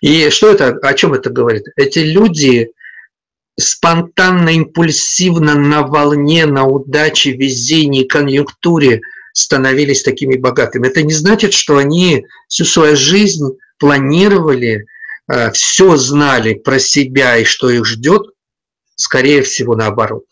И 0.00 0.28
что 0.30 0.50
это, 0.50 0.68
о 0.82 0.94
чем 0.94 1.14
это 1.14 1.30
говорит? 1.30 1.64
Эти 1.76 2.00
люди 2.00 2.70
спонтанно, 3.58 4.50
импульсивно, 4.50 5.54
на 5.54 5.82
волне, 5.82 6.44
на 6.46 6.64
удаче, 6.66 7.32
везении, 7.32 8.04
конъюнктуре 8.04 9.00
становились 9.32 10.02
такими 10.02 10.36
богатыми. 10.36 10.86
Это 10.86 11.02
не 11.02 11.14
значит, 11.14 11.52
что 11.52 11.78
они 11.78 12.26
всю 12.48 12.64
свою 12.64 12.94
жизнь 12.94 13.56
планировали 13.78 14.84
Э, 14.84 14.93
все 15.52 15.96
знали 15.96 16.54
про 16.54 16.78
себя 16.78 17.38
и 17.38 17.44
что 17.44 17.70
их 17.70 17.84
ждет, 17.84 18.26
скорее 18.96 19.42
всего, 19.42 19.74
наоборот. 19.74 20.24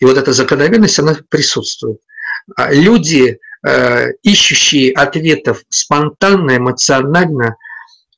И 0.00 0.04
вот 0.04 0.16
эта 0.16 0.32
закономерность, 0.32 0.98
она 0.98 1.16
присутствует. 1.28 2.00
А 2.56 2.72
люди, 2.72 3.38
э, 3.66 4.12
ищущие 4.22 4.92
ответов 4.92 5.62
спонтанно, 5.68 6.56
эмоционально, 6.56 7.56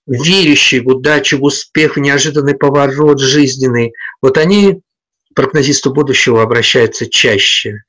верящие 0.07 0.83
в 0.83 0.89
удачу, 0.89 1.39
в 1.39 1.45
успех, 1.45 1.97
в 1.97 2.01
неожиданный 2.01 2.55
поворот 2.55 3.21
жизненный, 3.21 3.93
вот 4.21 4.39
они 4.39 4.81
к 5.31 5.35
прогнозисту 5.35 5.93
будущего 5.93 6.43
обращаются 6.43 7.09
чаще. 7.09 7.83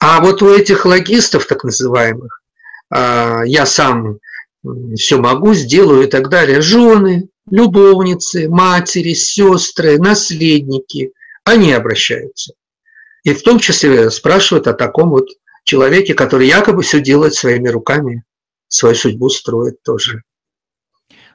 А 0.00 0.20
вот 0.20 0.42
у 0.42 0.54
этих 0.54 0.86
логистов, 0.86 1.46
так 1.46 1.64
называемых, 1.64 2.42
а, 2.90 3.42
я 3.44 3.66
сам 3.66 4.18
все 4.96 5.18
могу, 5.18 5.54
сделаю 5.54 6.04
и 6.04 6.10
так 6.10 6.28
далее, 6.28 6.60
жены, 6.60 7.28
любовницы, 7.50 8.48
матери, 8.48 9.14
сестры, 9.14 9.98
наследники, 9.98 11.12
они 11.44 11.72
обращаются. 11.72 12.54
И 13.24 13.32
в 13.32 13.42
том 13.42 13.58
числе 13.58 14.10
спрашивают 14.10 14.66
о 14.66 14.74
таком 14.74 15.10
вот 15.10 15.28
человеке, 15.64 16.14
который 16.14 16.46
якобы 16.46 16.82
все 16.82 17.00
делает 17.00 17.34
своими 17.34 17.68
руками, 17.68 18.24
свою 18.68 18.94
судьбу 18.94 19.28
строит 19.28 19.82
тоже. 19.82 20.22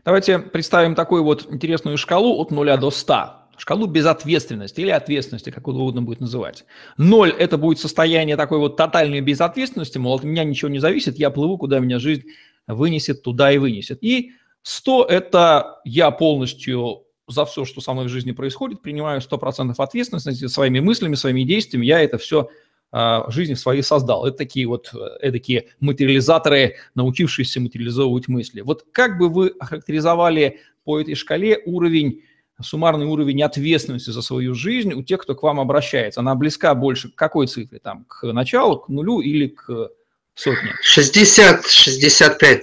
Давайте 0.05 0.39
представим 0.39 0.95
такую 0.95 1.23
вот 1.23 1.47
интересную 1.51 1.97
шкалу 1.97 2.41
от 2.41 2.51
0 2.51 2.77
до 2.77 2.91
100. 2.91 3.39
Шкалу 3.55 3.85
безответственности 3.85 4.81
или 4.81 4.89
ответственности, 4.89 5.51
как 5.51 5.67
угодно 5.67 6.01
будет 6.01 6.19
называть. 6.19 6.65
Ноль– 6.97 7.29
это 7.39 7.57
будет 7.57 7.79
состояние 7.79 8.35
такой 8.35 8.57
вот 8.57 8.75
тотальной 8.75 9.21
безответственности, 9.21 9.99
мол, 9.99 10.15
от 10.15 10.23
меня 10.23 10.43
ничего 10.43 10.69
не 10.69 10.79
зависит, 10.79 11.19
я 11.19 11.29
плыву, 11.29 11.57
куда 11.57 11.79
меня 11.79 11.99
жизнь 11.99 12.23
вынесет, 12.67 13.21
туда 13.21 13.51
и 13.51 13.59
вынесет. 13.59 14.03
И 14.03 14.31
100– 14.63 15.05
это 15.09 15.79
я 15.85 16.11
полностью 16.11 17.03
за 17.27 17.45
все, 17.45 17.65
что 17.65 17.81
со 17.81 17.93
мной 17.93 18.05
в 18.05 18.09
жизни 18.09 18.31
происходит, 18.31 18.81
принимаю 18.81 19.21
100% 19.21 19.73
ответственности 19.77 20.47
своими 20.47 20.79
мыслями, 20.79 21.15
своими 21.15 21.43
действиями, 21.43 21.85
я 21.85 22.01
это 22.01 22.17
все 22.17 22.49
а, 22.95 23.29
жизни 23.31 23.55
своей 23.55 23.81
создал. 23.81 24.25
Это 24.25 24.37
такие 24.37 24.67
вот 24.67 24.93
э, 24.93 25.31
такие 25.31 25.69
материализаторы, 25.79 26.75
научившиеся 26.95 27.59
материализовывать 27.59 28.27
мысли. 28.27 28.61
Вот 28.61 28.85
как 28.91 29.17
бы 29.17 29.29
вы 29.29 29.53
охарактеризовали 29.59 30.59
по 30.83 30.99
этой 30.99 31.15
шкале 31.15 31.59
уровень, 31.65 32.21
суммарный 32.61 33.07
уровень 33.07 33.41
ответственности 33.41 34.11
за 34.11 34.21
свою 34.21 34.53
жизнь 34.53 34.93
у 34.93 35.01
тех, 35.01 35.21
кто 35.21 35.33
к 35.33 35.41
вам 35.41 35.59
обращается? 35.59 36.19
Она 36.19 36.35
близка 36.35 36.75
больше 36.75 37.09
к 37.09 37.15
какой 37.15 37.47
цифре? 37.47 37.79
Там, 37.79 38.05
к 38.05 38.31
началу, 38.31 38.77
к 38.77 38.89
нулю 38.89 39.21
или 39.21 39.47
к 39.47 39.89
сотне? 40.35 40.73
60-65. 40.95 42.61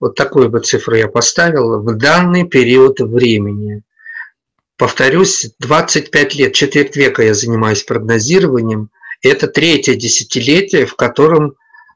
Вот 0.00 0.14
такую 0.16 0.48
бы 0.48 0.60
цифру 0.60 0.96
я 0.96 1.08
поставил 1.08 1.80
в 1.80 1.96
данный 1.96 2.44
период 2.48 3.00
времени. 3.00 3.82
Повторюсь, 4.76 5.50
25 5.58 6.34
лет, 6.36 6.54
четверть 6.54 6.96
века 6.96 7.22
я 7.22 7.34
занимаюсь 7.34 7.82
прогнозированием– 7.82 8.90
это 9.22 9.48
третье 9.48 9.94
десятилетие, 9.94 10.86
в 10.86 10.94
котором 10.94 11.54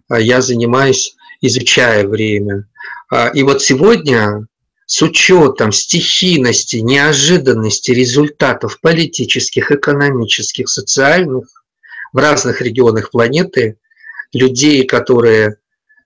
а, 0.08 0.20
я 0.20 0.42
занимаюсь, 0.42 1.16
изучая 1.40 2.06
время. 2.06 2.68
А, 3.10 3.28
и 3.28 3.42
вот 3.42 3.62
сегодня 3.62 4.46
с 4.86 5.00
учетом 5.00 5.72
стихийности, 5.72 6.76
неожиданности 6.76 7.90
результатов 7.92 8.78
политических, 8.80 9.72
экономических, 9.72 10.68
социальных 10.68 11.64
в 12.12 12.18
разных 12.18 12.60
регионах 12.60 13.10
планеты, 13.10 13.78
людей, 14.32 14.84
которые 14.84 15.56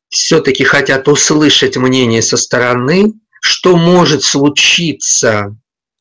все-таки 0.09 0.65
хотят 0.65 1.09
услышать 1.09 1.77
мнение 1.77 2.23
со 2.23 2.37
стороны, 2.37 3.13
что 3.41 3.77
может 3.77 4.23
случиться 4.23 5.57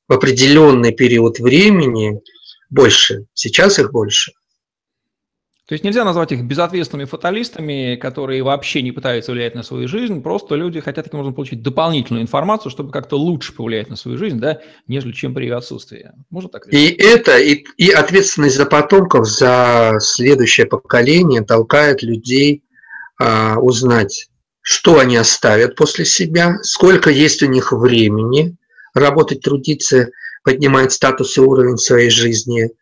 в 0.07 0.13
определенный 0.13 0.93
период 0.93 1.39
времени, 1.39 2.21
больше. 2.69 3.25
Сейчас 3.33 3.79
их 3.79 3.91
больше. 3.91 4.31
То 5.67 5.73
есть 5.73 5.83
нельзя 5.83 6.05
назвать 6.05 6.31
их 6.31 6.45
безответственными 6.45 7.05
фаталистами, 7.05 7.97
которые 7.97 8.41
вообще 8.41 8.81
не 8.81 8.93
пытаются 8.93 9.33
влиять 9.33 9.53
на 9.53 9.63
свою 9.63 9.89
жизнь, 9.89 10.21
просто 10.23 10.55
люди 10.55 10.79
хотят 10.79 11.03
таким 11.03 11.19
образом 11.19 11.35
получить 11.35 11.61
дополнительную 11.61 12.23
информацию, 12.23 12.71
чтобы 12.71 12.93
как-то 12.93 13.17
лучше 13.17 13.53
повлиять 13.53 13.89
на 13.89 13.97
свою 13.97 14.17
жизнь, 14.17 14.39
да, 14.39 14.61
нежели 14.87 15.11
чем 15.11 15.33
при 15.33 15.43
ее 15.43 15.57
отсутствии. 15.57 16.09
Можно 16.29 16.51
так 16.51 16.73
И 16.73 16.87
это, 16.87 17.37
и, 17.37 17.65
и 17.75 17.89
ответственность 17.89 18.55
за 18.55 18.65
потомков, 18.65 19.27
за 19.27 19.97
следующее 19.99 20.67
поколение 20.67 21.41
толкает 21.41 22.01
людей 22.01 22.63
узнать, 23.19 24.29
что 24.61 24.99
они 24.99 25.15
оставят 25.15 25.75
после 25.75 26.05
себя, 26.05 26.57
сколько 26.61 27.09
есть 27.09 27.41
у 27.41 27.47
них 27.47 27.71
времени 27.71 28.55
работать, 28.93 29.41
трудиться, 29.41 30.09
поднимать 30.43 30.91
статус 30.91 31.37
и 31.37 31.41
уровень 31.41 31.77
своей 31.77 32.09
жизни– 32.09 32.69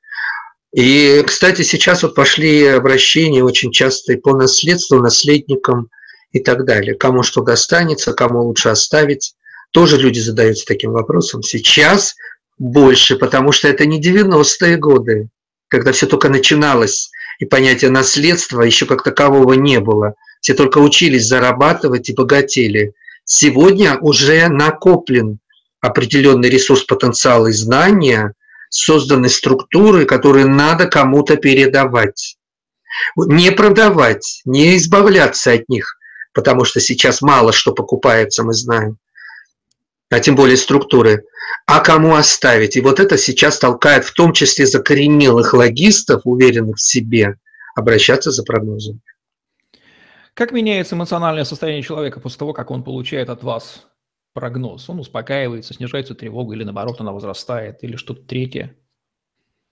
и, 0.75 1.23
кстати, 1.25 1.61
сейчас 1.61 2.03
вот 2.03 2.15
пошли 2.15 2.65
обращения 2.65 3.41
очень 3.41 3.71
часто 3.71 4.11
и 4.11 4.17
по 4.17 4.35
наследству, 4.35 4.99
наследникам 4.99 5.87
и 6.33 6.41
так 6.41 6.65
далее. 6.65 6.95
Кому 6.95 7.23
что 7.23 7.41
достанется, 7.41 8.11
кому 8.11 8.41
лучше 8.41 8.67
оставить. 8.67 9.35
Тоже 9.71 9.95
люди 9.95 10.19
задаются 10.19 10.65
таким 10.65 10.91
вопросом. 10.91 11.43
Сейчас 11.43 12.15
больше, 12.57 13.15
потому 13.15 13.53
что 13.53 13.69
это 13.69 13.85
не 13.85 14.01
90-е 14.01 14.75
годы, 14.75 15.29
когда 15.69 15.93
все 15.93 16.07
только 16.07 16.27
начиналось, 16.27 17.09
и 17.39 17.45
понятия 17.45 17.89
наследства 17.89 18.61
еще 18.61 18.85
как 18.85 19.01
такового 19.01 19.53
не 19.53 19.79
было. 19.79 20.15
Все 20.45 20.53
только 20.53 20.77
учились 20.77 21.25
зарабатывать 21.25 22.07
и 22.07 22.13
богатели. 22.13 22.93
Сегодня 23.23 23.97
уже 23.97 24.47
накоплен 24.47 25.39
определенный 25.81 26.51
ресурс 26.51 26.83
потенциала 26.83 27.47
и 27.47 27.51
знания– 27.51 28.35
созданы 28.69 29.27
структуры, 29.29 30.05
которые 30.05 30.45
надо 30.45 30.85
кому-то 30.85 31.35
передавать. 31.37 32.37
Не 33.15 33.51
продавать, 33.51 34.43
не 34.45 34.77
избавляться 34.77 35.51
от 35.51 35.67
них, 35.67 35.97
потому 36.31 36.63
что 36.63 36.79
сейчас 36.79 37.23
мало 37.23 37.51
что 37.51 37.73
покупается, 37.73 38.43
мы 38.43 38.53
знаем, 38.53 38.99
а 40.11 40.19
тем 40.19 40.35
более 40.35 40.57
структуры, 40.57 41.25
а 41.65 41.79
кому 41.79 42.13
оставить. 42.13 42.77
И 42.77 42.81
вот 42.81 42.99
это 42.99 43.17
сейчас 43.17 43.57
толкает 43.57 44.05
в 44.05 44.13
том 44.13 44.31
числе 44.31 44.67
закоренелых 44.67 45.55
логистов, 45.55 46.21
уверенных 46.23 46.75
в 46.75 46.87
себе, 46.87 47.39
обращаться 47.75 48.29
за 48.29 48.43
прогнозом. 48.43 49.01
Как 50.35 50.51
меняется 50.51 50.95
эмоциональное 50.95 51.45
состояние 51.45 51.81
человека 51.81 52.19
после 52.19 52.39
того, 52.39 52.51
как 52.51 52.69
он 52.69 52.83
получает 52.83 53.29
от 53.29 53.41
вас 53.41 53.85
прогноз? 54.33 54.89
Он 54.89 54.99
успокаивается, 54.99 55.73
снижается 55.73 56.13
тревога 56.13 56.55
или 56.55 56.65
наоборот 56.65 56.99
она 56.99 57.13
возрастает 57.13 57.77
или 57.83 57.95
что-то 57.95 58.21
третье? 58.23 58.75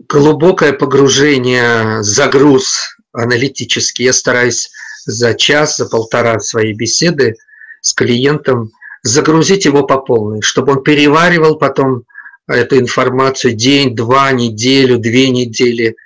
Глубокое 0.08 0.72
погружение, 0.72 2.02
загруз 2.02 2.96
аналитический. 3.12 4.06
Я 4.06 4.14
стараюсь 4.14 4.72
за 5.06 5.34
час, 5.34 5.76
за 5.76 5.86
полтора 5.86 6.40
своей 6.40 6.74
беседы 6.74 7.36
с 7.82 7.94
клиентом 7.94 8.72
загрузить 9.02 9.66
его 9.66 9.84
по 9.84 9.98
полной, 9.98 10.42
чтобы 10.42 10.72
он 10.72 10.84
переваривал 10.84 11.58
потом 11.58 12.06
эту 12.48 12.80
информацию 12.80 13.54
день, 13.54 13.98
два, 13.98 14.32
неделю, 14.32 14.98
две 14.98 15.30
недели, 15.30 15.98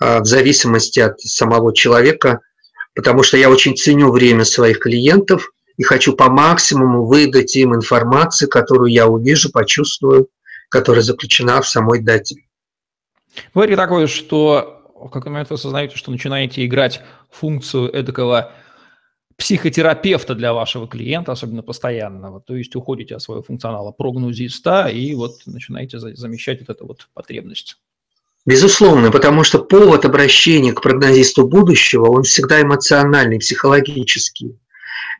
а, 0.00 0.18
в 0.18 0.26
зависимости 0.26 0.98
от 0.98 1.20
самого 1.20 1.72
человека, 1.72 2.40
потому 2.94 3.22
что 3.22 3.36
я 3.36 3.50
очень 3.50 3.76
ценю 3.76 4.10
время 4.10 4.44
своих 4.44 4.78
клиентов– 4.80 5.50
и 5.80 5.82
хочу 5.82 6.14
по 6.14 6.28
максимуму 6.28 7.06
выдать 7.06 7.56
им 7.56 7.74
информацию, 7.74 8.50
которую 8.50 8.92
я 8.92 9.06
увижу, 9.06 9.50
почувствую, 9.50 10.28
которая 10.68 11.00
заключена 11.00 11.62
в 11.62 11.66
самой 11.66 12.02
дате. 12.02 12.36
Говорите 13.54 13.76
такое, 13.76 14.06
что 14.06 14.82
в 14.94 15.08
какой 15.08 15.32
момент 15.32 15.48
вы 15.48 15.54
осознаете, 15.54 15.96
что 15.96 16.10
начинаете 16.10 16.66
играть 16.66 17.00
функцию 17.30 17.90
эдакого 17.90 18.52
психотерапевта 19.38 20.34
для 20.34 20.52
вашего 20.52 20.86
клиента, 20.86 21.32
особенно 21.32 21.62
постоянного, 21.62 22.42
то 22.42 22.54
есть 22.54 22.76
уходите 22.76 23.14
от 23.14 23.22
своего 23.22 23.42
функционала 23.42 23.90
прогнозиста 23.90 24.88
и 24.88 25.14
вот 25.14 25.46
начинаете 25.46 25.98
замещать 25.98 26.60
вот 26.60 26.68
эту 26.68 26.86
вот 26.86 27.08
потребность. 27.14 27.78
Безусловно, 28.50 29.12
потому 29.12 29.44
что 29.44 29.60
повод 29.60 30.04
обращения 30.04 30.72
к 30.72 30.82
прогнозисту 30.82 31.46
будущего, 31.46 32.06
он 32.06 32.24
всегда 32.24 32.60
эмоциональный, 32.60 33.38
психологический. 33.38 34.58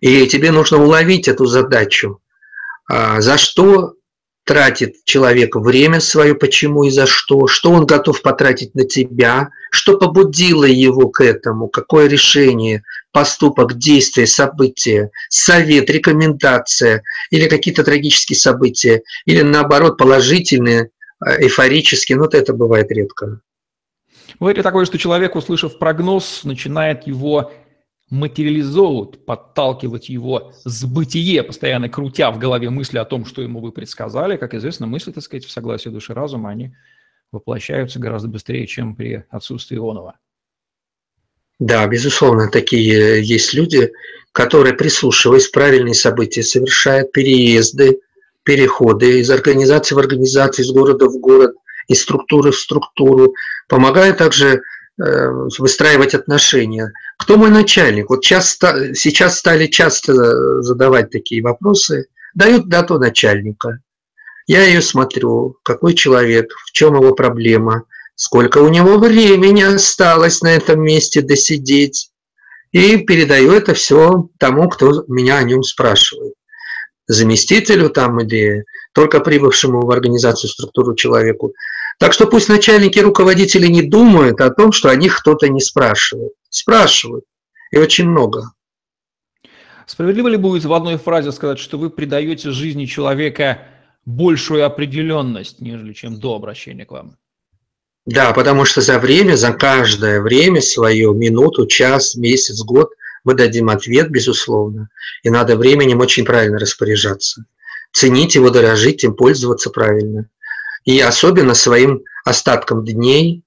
И 0.00 0.26
тебе 0.26 0.50
нужно 0.50 0.82
уловить 0.82 1.28
эту 1.28 1.46
задачу. 1.46 2.20
А, 2.88 3.20
за 3.20 3.38
что 3.38 3.94
тратит 4.44 4.96
человек 5.04 5.54
время 5.54 6.00
свое, 6.00 6.34
почему 6.34 6.82
и 6.82 6.90
за 6.90 7.06
что, 7.06 7.46
что 7.46 7.70
он 7.70 7.86
готов 7.86 8.20
потратить 8.20 8.74
на 8.74 8.82
тебя, 8.84 9.50
что 9.70 9.96
побудило 9.96 10.64
его 10.64 11.08
к 11.08 11.20
этому, 11.20 11.68
какое 11.68 12.08
решение, 12.08 12.82
поступок, 13.12 13.78
действие, 13.78 14.26
событие, 14.26 15.12
совет, 15.28 15.88
рекомендация 15.88 17.04
или 17.30 17.46
какие-то 17.46 17.84
трагические 17.84 18.36
события, 18.36 19.02
или 19.24 19.42
наоборот 19.42 19.98
положительные, 19.98 20.90
эйфорические, 21.24 22.16
но 22.16 22.24
вот 22.24 22.35
это 22.35 22.52
бывает 22.52 22.90
редко. 22.90 23.40
Бывает 24.38 24.56
ли 24.56 24.62
такое, 24.62 24.85
что 24.85 24.98
человек, 24.98 25.37
услышав 25.37 25.78
прогноз, 25.78 26.44
начинает 26.44 27.06
его 27.06 27.52
материализовывать, 28.11 29.24
подталкивать 29.24 30.09
его 30.09 30.52
с 30.64 30.85
бытие, 30.85 31.42
постоянно 31.42 31.88
крутя 31.88 32.30
в 32.30 32.38
голове 32.38 32.68
мысли 32.70 32.98
о 32.98 33.04
том, 33.04 33.24
что 33.24 33.40
ему 33.40 33.61
вы 33.61 33.70
предсказали. 33.70 34.37
Как 34.37 34.54
известно, 34.54 34.87
мысли, 34.87 35.12
так 35.12 35.22
сказать, 35.22 35.44
в 35.44 35.50
согласии 35.50 35.88
души 35.88 36.12
разума, 36.12 36.50
они 36.50 36.74
воплощаются 37.30 38.00
гораздо 38.00 38.28
быстрее, 38.28 38.66
чем 38.66 38.96
при 38.96 39.24
отсутствии 39.30 39.78
онова. 39.78 40.18
Да, 41.61 41.87
безусловно, 41.87 42.50
такие 42.50 43.22
есть 43.22 43.52
люди, 43.52 43.92
которые, 44.33 44.74
прислушиваясь, 44.74 45.48
правильные 45.48 45.94
события 45.94 46.42
совершают, 46.42 47.12
переезды, 47.12 48.00
переходы 48.50 49.20
из 49.20 49.30
организации 49.30 49.94
в 49.94 49.98
организацию, 49.98 50.64
из 50.64 50.72
города 50.72 51.06
в 51.06 51.18
город, 51.20 51.52
из 51.88 52.02
структуры 52.02 52.50
в 52.50 52.58
структуру, 52.58 53.34
помогая 53.68 54.12
также 54.12 54.60
Э, 55.02 55.30
выстраивать 55.58 56.14
отношения. 56.14 56.92
Кто 57.18 57.38
мой 57.38 57.48
начальник? 57.48 58.10
Вот 58.10 58.22
часто, 58.22 58.94
сейчас 58.94 59.38
стали 59.38 59.66
часто 59.66 60.60
задавать 60.60 61.10
такие 61.10 61.42
вопросы. 61.42 62.08
Дают 62.34 62.68
дату 62.68 62.98
начальника. 62.98 63.78
Я 64.46 64.62
ее 64.62 64.82
смотрю, 64.82 65.56
какой 65.62 65.94
человек, 65.94 66.52
в 66.66 66.72
чем 66.72 66.96
его 66.96 67.14
проблема, 67.14 67.84
сколько 68.14 68.58
у 68.58 68.68
него 68.68 68.98
времени 68.98 69.62
осталось 69.62 70.42
на 70.42 70.48
этом 70.48 70.82
месте 70.82 71.22
досидеть. 71.22 72.10
И 72.72 72.98
передаю 72.98 73.52
это 73.52 73.72
все 73.72 74.28
тому, 74.38 74.68
кто 74.68 75.04
меня 75.08 75.38
о 75.38 75.44
нем 75.44 75.62
спрашивает. 75.62 76.34
Заместителю 77.11 77.90
там 77.90 78.20
или 78.20 78.64
только 78.92 79.18
прибывшему 79.18 79.81
в 79.81 79.90
организацию 79.90 80.49
структуру 80.49 80.94
человеку. 80.94 81.53
Так 81.99 82.12
что 82.12 82.27
пусть 82.27 82.49
начальники 82.49 83.01
руководители 83.01 83.66
не 83.66 83.83
думают 83.83 84.40
о 84.40 84.51
том, 84.51 84.70
что 84.70 84.90
о 84.90 84.96
них 84.96 85.18
кто-то 85.18 85.49
не 85.49 85.61
спрашивает. 85.61 86.33
Спрашивают. 86.49 87.25
И 87.73 87.79
очень 87.79 88.09
много. 88.09 88.53
Справедливо 89.87 90.29
ли 90.29 90.37
будет 90.37 90.64
в 90.64 90.73
одной 90.73 90.99
фразе 90.99 91.33
сказать, 91.33 91.59
что 91.59 91.79
вы 91.79 91.90
придаете 91.90 92.53
жизни 92.53 92.85
человека 92.85 93.66
большую 94.05 94.64
определенность, 94.64 95.61
нежели 95.61 95.92
чем 95.92 96.20
до 96.20 96.37
обращения 96.37 96.87
к 96.87 96.92
вам? 96.92 97.16
Да, 98.07 98.33
потому 98.33 98.64
что 98.64 98.81
за 98.81 99.01
время, 99.01 99.35
за 99.35 99.53
каждое 99.53 100.20
время 100.20 100.61
свое, 100.61 101.12
минуту, 101.12 101.66
час, 101.66 102.14
месяц, 102.14 102.62
год, 102.62 102.90
мы 103.24 103.35
дадим 103.35 103.68
ответ, 103.68 104.11
безусловно. 104.11 104.88
И 105.22 105.30
надо 105.30 105.56
временем 105.56 106.00
очень 106.00 106.24
правильно 106.24 106.59
распоряжаться. 106.59 107.44
Ценить 107.92 108.35
его, 108.35 108.50
дорожить 108.50 109.04
им, 109.04 109.14
пользоваться 109.14 109.70
правильно. 109.70 110.28
И 110.85 110.98
особенно 111.00 111.54
своим 111.54 112.02
остатком 112.24 112.85
дней, 112.85 113.42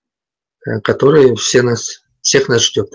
э, 0.66 0.80
которые 0.82 1.36
все 1.36 1.62
нас, 1.62 2.04
всех 2.22 2.50
нас 2.50 2.64
ждет. 2.64 2.90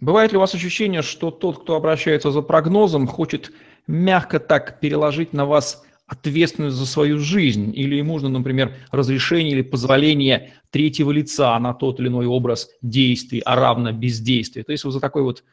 Бывает 0.00 0.32
ли 0.32 0.38
у 0.38 0.40
вас 0.40 0.54
ощущение, 0.54 1.02
что 1.02 1.30
тот, 1.30 1.62
кто 1.62 1.74
обращается 1.74 2.30
за 2.30 2.42
прогнозом, 2.42 3.06
хочет 3.06 3.50
мягко 3.86 4.38
так 4.38 4.80
переложить 4.80 5.32
на 5.32 5.44
вас 5.44 5.82
ответственность 6.06 6.76
за 6.76 6.86
свою 6.86 7.18
жизнь, 7.18 7.72
или 7.74 7.96
ему 7.96 8.14
нужно, 8.14 8.30
например, 8.30 8.74
разрешение 8.90 9.52
или 9.52 9.62
позволение 9.62 10.54
третьего 10.70 11.10
лица 11.10 11.58
на 11.58 11.74
тот 11.74 12.00
или 12.00 12.08
иной 12.08 12.26
образ 12.26 12.70
действий, 12.80 13.42
а 13.44 13.56
равно 13.56 13.92
бездействия. 13.92 14.62
То 14.64 14.72
есть 14.72 14.84
вот 14.84 14.92
за 14.92 15.00
такой 15.00 15.22
вот 15.22 15.44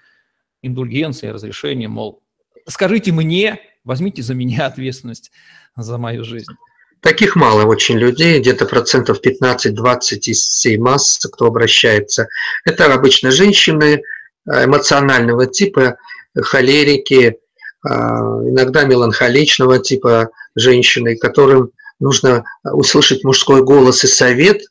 индульгенцией, 0.65 1.31
разрешением, 1.31 1.91
мол, 1.91 2.21
скажите 2.67 3.11
мне, 3.11 3.59
возьмите 3.83 4.21
за 4.21 4.33
меня 4.33 4.65
ответственность 4.65 5.31
за 5.75 5.97
мою 5.97 6.23
жизнь. 6.23 6.51
Таких 7.01 7.35
мало 7.35 7.65
очень 7.65 7.97
людей, 7.97 8.39
где-то 8.39 8.65
процентов 8.65 9.19
15-20 9.23 9.99
из 10.25 10.39
всей 10.39 10.77
массы, 10.77 11.29
кто 11.29 11.45
обращается. 11.45 12.27
Это 12.65 12.91
обычно 12.91 13.29
женщины 13.29 14.01
э, 14.49 14.65
эмоционального 14.65 15.45
типа, 15.45 15.97
холерики, 16.35 17.25
э, 17.27 17.89
иногда 17.89 18.85
меланхоличного 18.85 19.77
типа, 19.77 20.31
женщины, 20.55 21.15
которым 21.15 21.69
нужно 21.99 22.43
услышать 22.63 23.23
мужской 23.23 23.63
голос 23.63 24.03
и 24.03 24.07
совет 24.07 24.63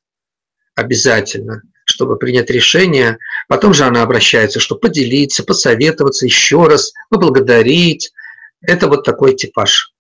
обязательно, 0.75 1.63
чтобы 1.85 2.17
принять 2.17 2.51
решение. 2.51 3.19
Потом 3.49 3.75
же 3.75 3.85
она 3.85 4.03
обращается, 4.03 4.61
чтобы 4.61 4.81
поделиться, 4.81 5.45
посоветоваться 5.45 6.27
еще 6.27 6.67
раз, 6.67 6.93
поблагодарить. 7.11 8.13
Это 8.61 8.89
вот 8.89 9.05
такой 9.05 9.35
типаж. 9.35 9.93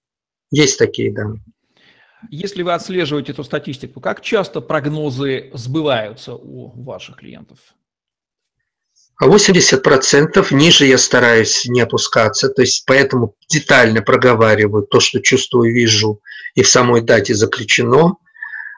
Есть 0.50 0.78
такие, 0.78 1.12
да. 1.12 1.32
Если 2.30 2.62
вы 2.62 2.72
отслеживаете 2.72 3.32
эту 3.32 3.44
статистику, 3.44 4.00
как 4.00 4.22
часто 4.22 4.60
прогнозы 4.60 5.50
сбываются 5.52 6.34
у 6.34 6.70
ваших 6.82 7.16
клиентов? 7.16 7.58
80% 9.22 10.46
ниже 10.50 10.86
я 10.86 10.98
стараюсь 10.98 11.66
не 11.66 11.80
опускаться, 11.80 12.48
то 12.48 12.62
есть 12.62 12.84
поэтому 12.86 13.34
детально 13.48 14.02
проговариваю 14.02 14.84
то, 14.84 14.98
что 14.98 15.20
чувствую, 15.20 15.72
вижу, 15.72 16.20
и 16.54 16.62
в 16.62 16.68
самой 16.68 17.00
дате 17.00 17.34
заключено. 17.34 18.16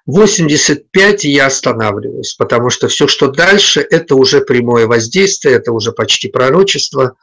85 0.06 1.24
я 1.24 1.46
останавливаюсь, 1.46 2.34
потому 2.34 2.70
что 2.70 2.88
все, 2.88 3.08
что 3.08 3.28
дальше, 3.28 3.80
это 3.80 4.14
уже 4.14 4.40
прямое 4.40 4.86
воздействие, 4.86 5.56
это 5.56 5.72
уже 5.72 5.92
почти 5.92 6.28
пророчество. 6.28 7.16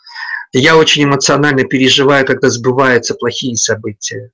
Я 0.51 0.77
очень 0.77 1.05
эмоционально 1.05 1.63
переживаю, 1.63 2.25
когда 2.25 2.49
сбываются 2.49 3.15
плохие 3.15 3.55
события. 3.55 4.31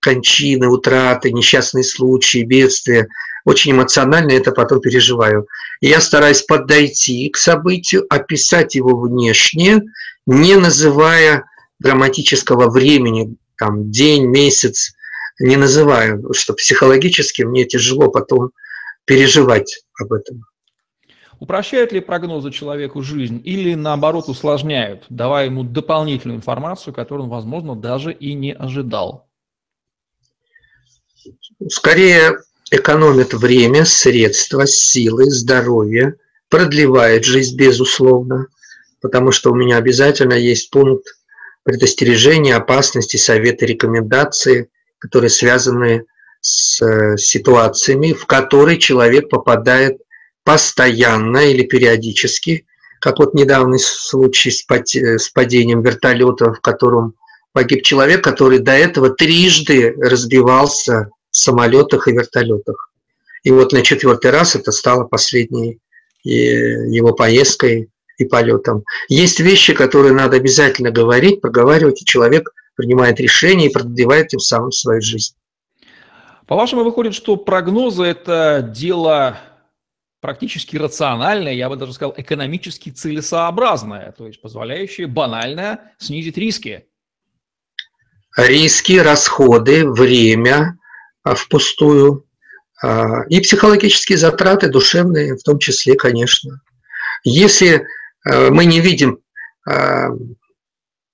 Кончины, 0.00 0.68
утраты, 0.68 1.32
несчастные 1.32 1.84
случаи, 1.84 2.42
бедствия– 2.42 3.08
очень 3.44 3.72
эмоционально 3.72 4.32
это 4.32 4.52
потом 4.52 4.80
переживаю. 4.80 5.46
Я 5.80 6.00
стараюсь 6.00 6.42
подойти 6.42 7.28
к 7.28 7.36
событию, 7.36 8.06
описать 8.08 8.74
его 8.74 8.98
внешне, 8.98 9.82
не 10.26 10.54
называя 10.56 11.44
драматического 11.80 12.70
времени, 12.70 13.36
там, 13.56 13.90
день, 13.90 14.26
месяц, 14.26 14.92
не 15.38 15.56
называю, 15.56 16.32
что 16.32 16.54
психологически 16.54 17.42
мне 17.42 17.64
тяжело 17.64 18.10
потом 18.10 18.50
переживать 19.04 19.84
об 19.98 20.12
этом. 20.12 20.44
Упрощают 21.40 21.90
ли 21.92 22.00
прогнозы 22.00 22.52
человеку 22.52 23.02
жизнь 23.02 23.42
или, 23.44 23.74
наоборот, 23.74 24.28
усложняют, 24.28 25.04
давая 25.08 25.46
ему 25.46 25.64
дополнительную 25.64 26.38
информацию, 26.38 26.94
которую 26.94 27.24
он, 27.24 27.30
возможно, 27.30 27.74
даже 27.74 28.12
и 28.12 28.34
не 28.34 28.52
ожидал? 28.52 29.28
Скорее 31.68 32.38
экономит 32.70 33.34
время, 33.34 33.84
средства, 33.84 34.66
силы, 34.66 35.30
здоровье, 35.30 36.14
продлевает 36.48 37.24
жизнь, 37.24 37.56
безусловно, 37.56 38.46
потому 39.00 39.32
что 39.32 39.50
у 39.50 39.54
меня 39.54 39.78
обязательно 39.78 40.34
есть 40.34 40.70
пункт 40.70 41.16
предостережения, 41.64 42.54
опасности, 42.54 43.16
советы, 43.16 43.66
рекомендации, 43.66 44.70
которые 45.02 45.30
связаны 45.30 46.04
с 46.40 46.80
э, 46.80 47.16
ситуациями, 47.16 48.12
в 48.12 48.26
которые 48.26 48.78
человек 48.78 49.28
попадает 49.28 50.00
постоянно 50.44 51.38
или 51.38 51.64
периодически, 51.64 52.66
как 53.00 53.18
вот 53.18 53.34
недавний 53.34 53.80
случай 53.80 54.52
с 54.52 55.28
падением 55.30 55.82
вертолета, 55.82 56.52
в 56.52 56.60
котором 56.60 57.14
погиб 57.52 57.82
человек, 57.82 58.22
который 58.22 58.60
до 58.60 58.72
этого 58.72 59.10
трижды 59.10 59.92
разбивался 59.98 61.10
самолетах 61.32 62.06
и 62.06 62.12
вертолетах. 62.12 62.92
И 63.42 63.50
вот 63.50 63.72
на 63.72 63.82
четвертый 63.82 64.30
раз 64.30 64.54
это 64.54 64.70
стало 64.70 65.02
последней 65.02 65.80
э, 66.24 66.28
его 66.28 67.12
поездкой 67.12 67.90
и 68.18 68.24
полетом. 68.24 68.84
Есть 69.08 69.40
вещи, 69.40 69.74
которые 69.74 70.12
надо 70.12 70.36
обязательно 70.36 70.92
говорить, 70.92 71.40
проговаривать, 71.40 72.02
и 72.02 72.04
человек 72.04 72.52
принимает 72.74 73.20
решение 73.20 73.68
и 73.68 73.72
продлевает 73.72 74.28
тем 74.28 74.40
самым 74.40 74.72
свою 74.72 75.00
жизнь. 75.00 75.34
По-вашему, 76.46 76.84
выходит, 76.84 77.14
что 77.14 77.36
прогнозы– 77.36 78.02
это 78.04 78.62
дело 78.74 79.38
практически 80.20 80.76
рациональное, 80.76 81.52
я 81.52 81.68
бы 81.68 81.76
даже 81.76 81.92
сказал, 81.92 82.14
экономически 82.16 82.90
целесообразное, 82.90 84.14
то 84.16 84.26
есть 84.26 84.40
позволяющее 84.40 85.06
банально 85.06 85.80
снизить 85.98 86.38
риски. 86.38 86.86
Риски, 88.36 88.98
расходы, 88.98 89.86
время, 89.88 90.78
а, 91.22 91.34
впустую. 91.34 92.26
А, 92.82 93.24
и 93.28 93.40
психологические 93.40 94.16
затраты, 94.16 94.68
душевные 94.68 95.36
в 95.36 95.42
том 95.42 95.58
числе, 95.58 95.96
конечно. 95.96 96.60
Если 97.24 97.84
а, 98.24 98.50
мы 98.50 98.64
не 98.64 98.80
видим 98.80 99.18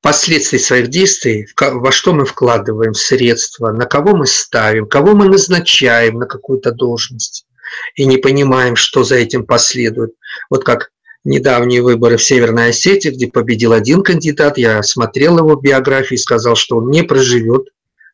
последствий 0.02 0.58
своих 0.58 0.88
действий, 0.88 1.46
во 1.58 1.92
что 1.92 2.12
мы 2.12 2.24
вкладываем 2.24 2.94
средства, 2.94 3.72
на 3.72 3.86
кого 3.86 4.16
мы 4.16 4.26
ставим, 4.26 4.86
кого 4.86 5.14
мы 5.14 5.28
назначаем 5.28 6.18
на 6.18 6.26
какую-то 6.26 6.72
должность, 6.72 7.46
и 7.94 8.06
не 8.06 8.16
понимаем, 8.16 8.76
что 8.76 9.04
за 9.04 9.16
этим 9.16 9.44
последует. 9.44 10.12
Вот 10.50 10.64
как 10.64 10.90
недавние 11.24 11.82
выборы 11.82 12.16
в 12.16 12.22
Северной 12.22 12.70
Осетии, 12.70 13.10
где 13.10 13.26
победил 13.28 13.72
один 13.72 14.02
кандидат, 14.02 14.58
я 14.58 14.82
смотрел 14.82 15.38
его 15.38 15.56
биографию 15.56 16.18
и 16.18 16.22
сказал, 16.22 16.54
что 16.54 16.76
он 16.78 16.90
не 16.90 17.02
проживет 17.02 17.68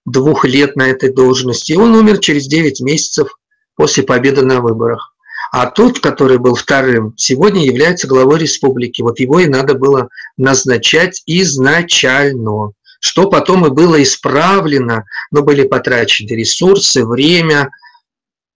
двух 0.04 0.44
лет 0.44 0.76
на 0.76 0.88
этой 0.88 1.12
должности. 1.12 1.72
Он 1.74 1.94
умер 1.94 2.18
через 2.18 2.46
9 2.46 2.80
месяцев 2.80 3.38
после 3.76 4.02
победы 4.02 4.42
на 4.42 4.60
выборах. 4.60 5.13
А 5.52 5.66
тот, 5.66 6.00
который 6.00 6.38
был 6.38 6.54
вторым, 6.54 7.14
сегодня 7.16 7.64
является 7.64 8.06
главой 8.06 8.40
республики. 8.40 9.02
Вот 9.02 9.20
его 9.20 9.40
и 9.40 9.46
надо 9.46 9.74
было 9.74 10.08
назначать 10.36 11.22
изначально, 11.26 12.72
что 13.00 13.28
потом 13.28 13.66
и 13.66 13.70
было 13.70 14.02
исправлено, 14.02 15.04
но 15.30 15.42
были 15.42 15.66
потрачены 15.66 16.30
ресурсы, 16.30 17.04
время 17.04 17.70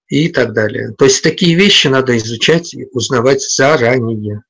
и 0.09 0.29
так 0.29 0.55
далее. 0.55 0.95
То 0.97 1.05
есть 1.05 1.23
такие 1.23 1.55
вещи 1.55 1.87
надо 1.89 2.17
изучать 2.17 2.75
и 2.75 2.87
узнавать 2.93 3.43
заранее. 3.43 4.43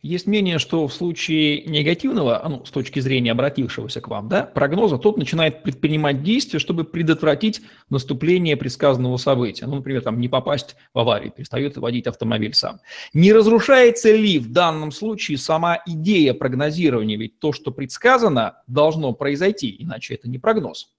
Есть 0.00 0.28
мнение, 0.28 0.60
что 0.60 0.86
в 0.86 0.94
случае 0.94 1.62
негативного, 1.64 2.40
ну, 2.48 2.64
с 2.64 2.70
точки 2.70 3.00
зрения 3.00 3.32
обратившегося 3.32 4.00
к 4.00 4.06
вам, 4.06 4.28
да, 4.28 4.44
прогноза, 4.44 4.96
тот 4.96 5.16
начинает 5.18 5.64
предпринимать 5.64 6.22
действия, 6.22 6.60
чтобы 6.60 6.84
предотвратить 6.84 7.62
наступление 7.90 8.56
предсказанного 8.56 9.16
события. 9.16 9.66
Ну, 9.66 9.76
например, 9.76 10.02
там, 10.02 10.20
не 10.20 10.28
попасть 10.28 10.76
в 10.94 11.00
аварию, 11.00 11.32
перестает 11.32 11.76
водить 11.76 12.06
автомобиль 12.06 12.54
сам. 12.54 12.80
Не 13.12 13.32
разрушается 13.32 14.14
ли 14.14 14.38
в 14.38 14.52
данном 14.52 14.92
случае 14.92 15.36
сама 15.36 15.82
идея 15.84 16.32
прогнозирования? 16.32 17.16
Ведь 17.16 17.40
то, 17.40 17.52
что 17.52 17.72
предсказано, 17.72 18.62
должно 18.68 19.12
произойти, 19.14 19.74
иначе 19.80 20.14
это 20.14 20.28
не 20.28 20.38
прогноз. 20.38 20.92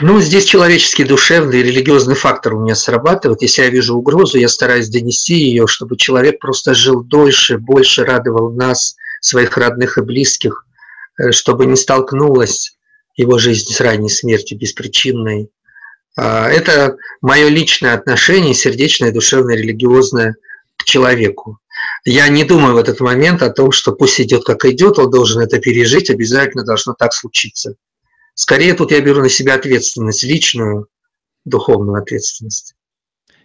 Ну, 0.00 0.20
здесь 0.20 0.44
человеческий, 0.44 1.04
душевный, 1.04 1.62
религиозный 1.62 2.14
фактор 2.14 2.54
у 2.54 2.60
меня 2.60 2.74
срабатывает. 2.74 3.42
Если 3.42 3.62
я 3.62 3.68
вижу 3.68 3.96
угрозу, 3.96 4.38
я 4.38 4.48
стараюсь 4.48 4.88
донести 4.88 5.34
ее, 5.34 5.66
чтобы 5.66 5.96
человек 5.96 6.38
просто 6.38 6.74
жил 6.74 7.02
дольше, 7.02 7.58
больше 7.58 8.04
радовал 8.04 8.52
нас, 8.52 8.96
своих 9.20 9.56
родных 9.56 9.98
и 9.98 10.02
близких, 10.02 10.66
э, 11.18 11.30
чтобы 11.32 11.66
не 11.66 11.76
столкнулась 11.76 12.76
его 13.16 13.38
жизнь 13.38 13.70
с 13.70 13.80
ранней 13.80 14.08
смертью 14.08 14.58
беспричинной. 14.58 15.50
А, 16.16 16.48
это 16.48 16.96
мое 17.20 17.48
личное 17.48 17.94
отношение, 17.94 18.54
сердечное, 18.54 19.12
душевное, 19.12 19.56
религиозное 19.56 20.36
к 20.76 20.84
человеку. 20.84 21.58
я 22.06 22.28
не 22.28 22.44
думаю 22.44 22.74
в 22.74 22.78
этот 22.78 23.00
момент 23.00 23.42
о 23.42 23.50
том, 23.50 23.70
что 23.70 23.92
пусть 23.92 24.20
идет 24.20 24.44
как 24.44 24.64
идет, 24.64 24.98
он 24.98 25.10
должен 25.10 25.42
это 25.42 25.58
пережить, 25.58 26.08
обязательно 26.08 26.64
должно 26.64 26.94
так 26.94 27.12
случиться. 27.12 27.74
Скорее 28.40 28.72
тут 28.72 28.90
я 28.90 29.02
беру 29.02 29.20
на 29.20 29.28
себя 29.28 29.56
ответственность, 29.56 30.24
личную, 30.24 30.88
духовную 31.44 32.00
ответственность. 32.00 32.74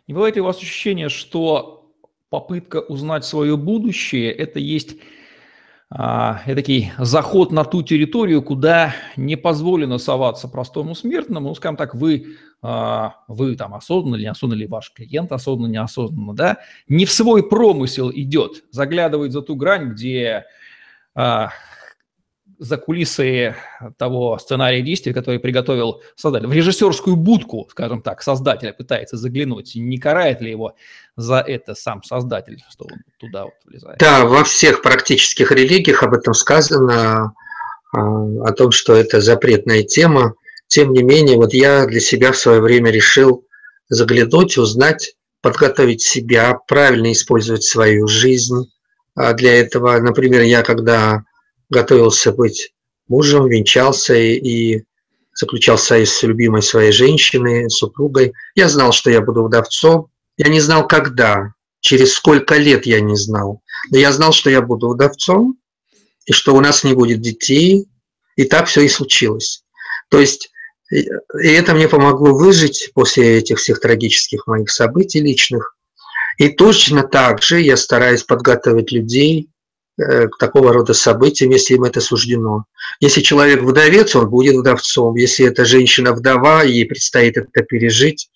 Не 0.08 0.14
бывает 0.14 0.38
ли 0.38 0.42
у 0.42 0.46
вас 0.46 0.56
ощущение, 0.56 1.10
что 1.10 1.92
попытка 2.30 2.80
узнать 2.80 3.26
свое 3.26 3.58
будущее– 3.58 4.32
это 4.34 4.60
есть 4.60 4.96
а, 5.90 6.42
такой 6.46 6.94
заход 6.98 7.52
на 7.52 7.66
ту 7.66 7.84
территорию, 7.84 8.42
куда 8.42 8.96
не 9.18 9.36
позволено 9.36 9.98
соваться 9.98 10.48
простому 10.48 10.96
смертному, 10.96 11.50
ну, 11.50 11.56
скажем 11.56 11.76
так, 11.76 11.94
вы, 11.94 12.38
а, 12.62 13.16
вы 13.28 13.58
там 13.58 13.76
осознанно 13.76 14.16
или 14.16 14.24
неосознанно, 14.24 14.58
или 14.58 14.66
ваш 14.66 14.94
клиент 14.94 15.34
осознанно, 15.34 15.74
неосознанно, 15.74 16.34
да, 16.34 16.60
не 16.88 17.04
в 17.06 17.12
свой 17.12 17.46
промысел 17.50 18.10
идет, 18.14 18.64
заглядывает 18.72 19.34
за 19.34 19.42
ту 19.42 19.58
грань, 19.58 19.90
где 19.90 20.46
а, 21.16 21.50
за 22.60 22.78
кулисы 22.78 23.56
того 23.98 24.38
сценария 24.38 24.82
действия, 24.82 25.14
который 25.14 25.40
приготовил 25.40 26.02
создатель. 26.16 26.48
В 26.48 26.54
режиссерскую 26.54 27.16
будку, 27.16 27.68
скажем 27.70 28.02
так, 28.02 28.22
создателя 28.22 28.74
пытается 28.74 29.18
заглянуть. 29.18 29.74
Не 29.76 29.98
карает 29.98 30.42
ли 30.42 30.52
его 30.52 30.76
за 31.16 31.40
это 31.40 31.76
сам 31.76 32.04
создатель, 32.04 32.62
что 32.70 32.86
он 32.86 33.00
туда 33.20 33.46
вот 33.46 33.54
влезает? 33.66 34.00
Да, 34.00 34.26
во 34.26 34.44
всех 34.44 34.82
практических 34.82 35.52
религиях 35.52 36.04
об 36.04 36.14
этом 36.14 36.34
сказано, 36.34 37.34
а, 37.94 38.00
о 38.00 38.52
том, 38.54 38.72
что 38.72 38.96
это 38.96 39.22
запретная 39.22 39.84
тема. 39.84 40.34
Тем 40.68 40.94
не 40.94 41.04
менее, 41.04 41.38
вот 41.38 41.54
я 41.54 41.86
для 41.86 42.00
себя 42.00 42.32
в 42.32 42.38
свое 42.38 42.60
время 42.60 42.92
решил 42.92 43.46
заглянуть, 43.90 44.58
узнать, 44.58 45.16
подготовить 45.42 46.02
себя, 46.02 46.58
правильно 46.68 47.12
использовать 47.12 47.64
свою 47.64 48.08
жизнь. 48.08 48.72
А 49.16 49.34
для 49.34 49.60
этого, 49.60 50.00
например, 50.00 50.42
я 50.42 50.64
когда 50.64 51.24
готовился 51.70 52.32
быть 52.32 52.74
мужем, 53.08 53.48
венчался 53.48 54.16
и, 54.16 54.36
и 54.36 54.84
заключал 55.34 55.78
союз 55.78 56.12
с 56.12 56.24
любимой 56.24 56.62
своей 56.62 56.92
женщиной, 56.92 57.70
супругой. 57.70 58.34
Я 58.56 58.70
знал, 58.70 58.92
что 58.92 59.10
я 59.10 59.22
буду 59.22 59.44
вдовцом. 59.44 60.08
Я 60.38 60.50
не 60.50 60.60
знал, 60.60 60.88
когда, 60.88 61.54
через 61.82 62.14
сколько 62.14 62.56
лет 62.56 62.86
я 62.86 63.02
не 63.02 63.16
знал. 63.16 63.62
Но 63.92 63.98
я 63.98 64.12
знал, 64.12 64.32
что 64.32 64.50
я 64.50 64.62
буду 64.62 64.90
вдовцом, 64.90 65.58
и 66.26 66.34
что 66.34 66.56
у 66.56 66.62
нас 66.62 66.84
не 66.84 66.94
будет 66.94 67.22
детей. 67.22 67.88
И 68.36 68.46
так 68.46 68.68
все 68.68 68.82
и 68.82 68.90
случилось. 68.90 69.64
То 70.10 70.20
есть, 70.20 70.52
и 70.92 71.08
это 71.48 71.74
мне 71.74 71.88
помогло 71.88 72.34
выжить 72.34 72.92
после 72.94 73.38
этих 73.38 73.60
всех 73.60 73.80
трагических 73.80 74.48
моих 74.48 74.70
событий 74.70 75.22
личных. 75.22 75.76
И 76.38 76.50
точно 76.50 77.04
так 77.04 77.42
же 77.42 77.62
я 77.62 77.78
стараюсь 77.78 78.24
подготовить 78.24 78.92
людей 78.92 79.50
к 79.98 80.38
такого 80.40 80.74
рода 80.74 80.94
событиям, 80.94 81.52
если 81.52 81.76
им 81.76 81.84
это 81.84 82.02
суждено. 82.02 82.66
Если 83.00 83.22
человек 83.22 83.62
вдовец, 83.62 84.16
он 84.16 84.30
будет 84.30 84.56
вдовцом. 84.56 85.16
Если 85.16 85.46
это 85.46 85.66
женщина-вдова, 85.66 86.64
ей 86.64 86.86
предстоит 86.86 87.38
это 87.38 87.64
пережить, 87.64 88.30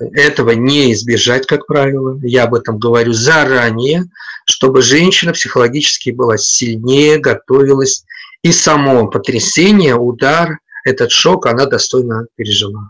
этого 0.00 0.50
не 0.50 0.92
избежать, 0.92 1.46
как 1.46 1.66
правило. 1.66 2.18
Я 2.22 2.44
об 2.44 2.54
этом 2.54 2.78
говорю 2.78 3.12
заранее, 3.12 4.04
чтобы 4.46 4.82
женщина 4.82 5.32
психологически 5.32 6.10
была 6.10 6.38
сильнее, 6.38 7.18
готовилась. 7.18 8.04
И 8.42 8.52
само 8.52 9.08
потрясение, 9.08 9.94
удар, 9.94 10.58
этот 10.84 11.10
шок 11.10 11.46
она 11.46 11.66
достойно 11.66 12.26
пережила. 12.36 12.88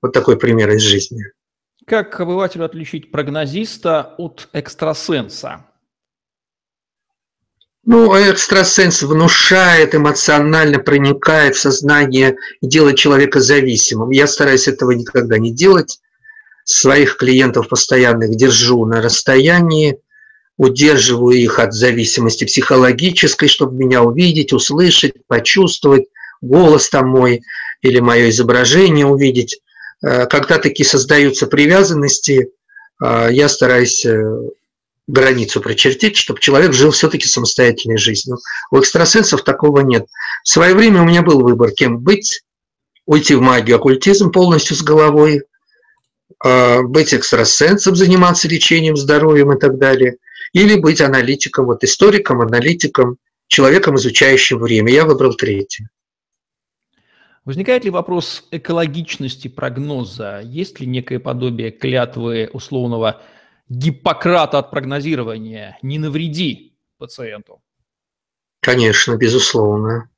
Вот 0.00 0.12
такой 0.12 0.38
пример 0.38 0.70
из 0.70 0.82
жизни. 0.82 1.24
Как 1.86 2.20
обывателю 2.20 2.64
отличить 2.64 3.10
прогнозиста 3.10 4.14
от 4.16 4.48
экстрасенса? 4.52 5.66
Ну, 7.84 8.14
экстрасенс 8.14 9.02
внушает, 9.02 9.94
эмоционально 9.94 10.78
проникает 10.78 11.56
в 11.56 11.60
сознание 11.60 12.36
и 12.60 12.66
делает 12.66 12.96
человека 12.96 13.40
зависимым. 13.40 14.10
Я 14.10 14.26
стараюсь 14.26 14.68
этого 14.68 14.92
никогда 14.92 15.38
не 15.38 15.52
делать. 15.52 16.00
Своих 16.64 17.16
клиентов 17.16 17.68
постоянных 17.68 18.36
держу 18.36 18.84
на 18.84 19.00
расстоянии, 19.00 19.98
удерживаю 20.60 21.38
их 21.38 21.58
от 21.58 21.72
зависимости 21.72 22.44
психологической, 22.44 23.48
чтобы 23.48 23.76
меня 23.76 24.02
увидеть, 24.02 24.52
услышать, 24.52 25.14
почувствовать, 25.26 26.04
голос 26.42 26.90
там 26.90 27.08
мой 27.08 27.40
или 27.80 27.98
мое 27.98 28.28
изображение 28.28 29.06
увидеть. 29.06 29.58
Э, 30.02 30.26
когда 30.26 30.58
такие 30.58 30.86
создаются 30.86 31.46
привязанности, 31.46 32.50
э, 33.02 33.28
я 33.30 33.48
стараюсь 33.48 34.04
э, 34.04 34.50
границу 35.12 35.60
прочертить, 35.60 36.16
чтобы 36.16 36.40
человек 36.40 36.72
жил 36.72 36.90
все-таки 36.90 37.26
самостоятельной 37.26 37.98
жизнью. 37.98 38.38
У 38.70 38.78
экстрасенсов 38.78 39.42
такого 39.42 39.80
нет. 39.80 40.06
В 40.44 40.48
свое 40.48 40.74
время 40.74 41.02
у 41.02 41.04
меня 41.04 41.22
был 41.22 41.40
выбор, 41.40 41.70
кем 41.72 41.98
быть, 41.98 42.42
уйти 43.06 43.34
в 43.34 43.40
магию, 43.40 43.76
оккультизм 43.76 44.30
полностью 44.30 44.76
с 44.76 44.82
головой, 44.82 45.42
а, 46.42 46.82
быть 46.82 47.12
экстрасенсом, 47.12 47.96
заниматься 47.96 48.48
лечением, 48.48 48.96
здоровьем 48.96 49.52
и 49.52 49.58
так 49.58 49.78
далее, 49.78 50.16
или 50.52 50.76
быть 50.76 51.00
аналитиком, 51.00 51.66
вот 51.66 51.84
историком, 51.84 52.40
аналитиком, 52.40 53.16
человеком, 53.46 53.96
изучающим 53.96 54.58
время. 54.58 54.92
Я 54.92 55.04
выбрал 55.04 55.34
третье. 55.34 55.88
Возникает 57.44 57.84
ли 57.84 57.90
вопрос 57.90 58.46
экологичности 58.50 59.48
прогноза? 59.48 60.40
Есть 60.44 60.78
ли 60.78 60.86
некое 60.86 61.18
подобие 61.18 61.70
клятвы 61.70 62.48
условного 62.52 63.22
Гиппократа 63.70 64.58
от 64.58 64.72
прогнозирования. 64.72 65.78
Не 65.80 66.00
навреди 66.00 66.74
пациенту. 66.98 67.62
Конечно, 68.60 69.16
безусловно. 69.16 70.10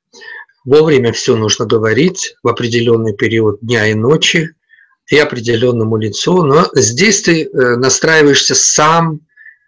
Вовремя 0.65 1.13
все 1.13 1.37
нужно 1.37 1.65
говорить 1.65 2.35
в 2.41 2.47
определенный 2.47 3.13
период 3.13 3.59
дня 3.61 3.85
и 3.87 3.93
ночи 3.93 4.55
и 5.07 5.17
определенному 5.19 5.97
лицу. 5.97 6.43
Но 6.43 6.67
здесь 6.73 7.21
ты 7.21 7.43
э, 7.43 7.75
настраиваешься 7.75 8.55
сам 8.55 9.21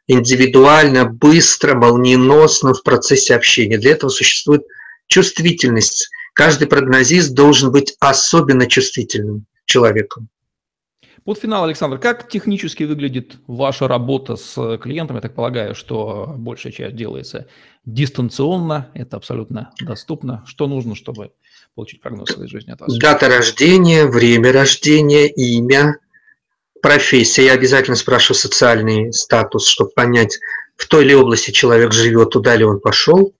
индивидуально, 0.07 1.05
быстро, 1.05 1.75
молниеносно 1.75 2.73
в 2.73 2.81
процессе 2.81 3.35
общения. 3.35 3.77
Для 3.77 3.91
этого 3.91 4.09
существует 4.09 4.63
чувствительность. 5.05 6.09
Каждый 6.33 6.67
прогнозист 6.67 7.33
должен 7.33 7.71
быть 7.71 7.95
особенно 7.99 8.65
чувствительным 8.65 9.45
человеком. 9.65 10.29
Под 11.25 11.39
финал, 11.39 11.63
Александр, 11.63 11.97
как 11.97 12.29
технически 12.29 12.83
выглядит 12.83 13.37
ваша 13.47 13.87
работа 13.87 14.35
с 14.35 14.77
клиентом? 14.77 15.15
Я 15.15 15.21
так 15.23 15.33
полагаю, 15.33 15.73
что 15.73 16.35
большая 16.37 16.71
часть 16.71 16.95
делается 16.95 17.47
дистанционно, 17.83 18.91
это 18.93 19.17
абсолютно 19.17 19.71
доступно. 19.81 20.43
Что 20.45 20.67
нужно, 20.67 20.93
чтобы 20.93 21.31
получить 21.73 21.99
прогноз 21.99 22.29
своей 22.29 22.47
жизни 22.47 22.73
от 22.73 22.81
вас? 22.81 22.95
Дата 22.99 23.27
рождения, 23.27 24.05
время 24.05 24.53
рождения, 24.53 25.27
имя, 25.27 25.97
профессия. 26.79 27.45
Я 27.45 27.53
обязательно 27.53 27.95
спрашиваю 27.95 28.35
социальный 28.35 29.11
статус, 29.11 29.67
чтобы 29.67 29.89
понять, 29.95 30.37
в 30.75 30.87
той 30.87 31.05
ли 31.05 31.15
области 31.15 31.49
человек 31.49 31.91
живет, 31.91 32.29
туда 32.29 32.55
ли 32.55 32.63
он 32.63 32.79
пошел. 32.79 33.33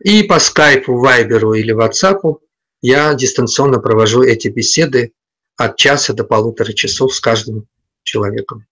И 0.00 0.24
по 0.24 0.40
скайпу, 0.40 0.96
вайберу 0.96 1.54
или 1.54 1.70
ватсапу 1.70 2.40
я 2.82 3.14
дистанционно 3.14 3.78
провожу 3.78 4.24
эти 4.24 4.48
беседы 4.48 5.12
от 5.56 5.76
часа 5.76 6.12
до 6.14 6.24
полутора 6.24 6.72
часов 6.72 7.14
с 7.14 7.20
каждым 7.20 7.66
человеком. 8.02 8.66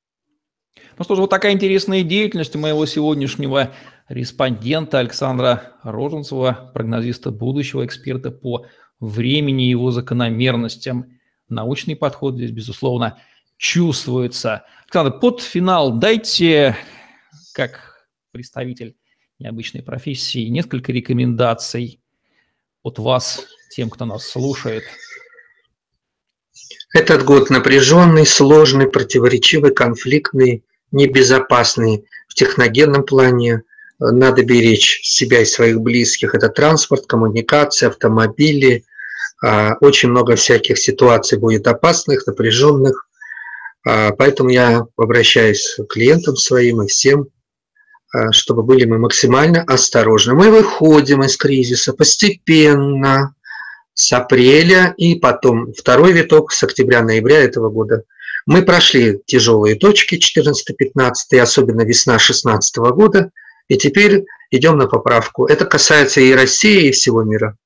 Ну 0.99 1.05
что 1.05 1.15
ж, 1.15 1.19
вот 1.21 1.31
такая 1.31 1.53
интересная 1.53 2.03
деятельность 2.03 2.55
моего 2.55 2.85
сегодняшнего 2.87 3.75
респондента 4.09 4.99
Александра 4.99 5.73
Роженцева, 5.83 6.71
прогнозиста 6.75 7.31
будущего, 7.31 7.87
эксперта 7.87 8.31
по 8.31 8.67
времени 9.01 9.67
и 9.67 9.71
его 9.71 9.91
закономерностям. 9.91 11.19
Научный 11.49 11.97
подход 11.97 12.37
здесь, 12.37 12.51
безусловно, 12.51 13.19
чувствуется. 13.57 14.65
Александр, 14.85 15.19
под 15.19 15.41
финал 15.41 15.93
дайте, 15.93 16.77
как 17.55 18.07
представитель 18.31 18.97
необычной 19.39 19.83
профессии, 19.83 20.49
несколько 20.49 20.93
рекомендаций 20.93 22.01
от 22.83 22.99
вас, 22.99 23.47
тем, 23.75 23.89
кто 23.89 24.05
нас 24.05 24.27
слушает– 24.27 24.85
этот 26.93 27.25
год 27.25 27.51
напряженный, 27.51 28.27
сложный, 28.27 28.87
противоречивый, 28.87 29.73
конфликтный, 29.73 30.63
небезопасный 30.91 32.05
в 32.29 32.35
техногенном 32.35 33.05
плане. 33.05 33.63
Надо 33.99 34.45
беречь 34.45 35.01
себя 35.03 35.41
и 35.41 35.47
своих 35.47 35.81
близких. 35.81 36.35
Это 36.35 36.49
транспорт, 36.49 37.07
коммуникация, 37.07 37.89
автомобили. 37.89 38.85
А, 39.43 39.77
очень 39.81 40.11
много 40.11 40.37
всяких 40.37 40.79
ситуаций 40.79 41.39
будет 41.39 41.67
опасных, 41.67 42.27
напряженных. 42.27 43.09
А, 43.87 44.13
поэтому 44.13 44.51
я 44.51 44.87
обращаюсь 44.97 45.77
к 45.79 45.93
клиентам 45.93 46.37
своим 46.37 46.83
и 46.83 46.89
всем, 46.89 47.29
а, 48.13 48.33
чтобы 48.33 48.63
были 48.63 48.85
мы 48.85 48.99
максимально 48.99 49.63
осторожны. 49.63 50.35
Мы 50.35 50.51
выходим 50.51 51.23
из 51.23 51.37
кризиса 51.37 51.93
постепенно, 51.95 53.35
с 53.95 54.13
апреля 54.13 54.95
и 54.97 55.15
потом 55.17 55.73
второй 55.73 56.13
виток 56.13 56.53
с 56.53 56.63
октября-ноября 56.63 57.41
этого 57.41 57.69
года 57.69 58.05
Мы 58.47 58.63
прошли 58.63 59.21
тяжелые 59.27 59.77
точки 59.77 60.17
14-15, 60.17 61.39
особенно 61.39 61.83
весна 61.83 62.19
16 62.19 62.77
года, 62.77 63.31
и 63.69 63.77
теперь 63.77 64.25
идем 64.51 64.79
на 64.79 64.87
поправку. 64.89 65.47
Это 65.47 65.65
касается 65.65 66.21
и 66.21 66.33
России, 66.33 66.89
и 66.89 66.93
всего 66.93 67.23
мира. 67.23 67.57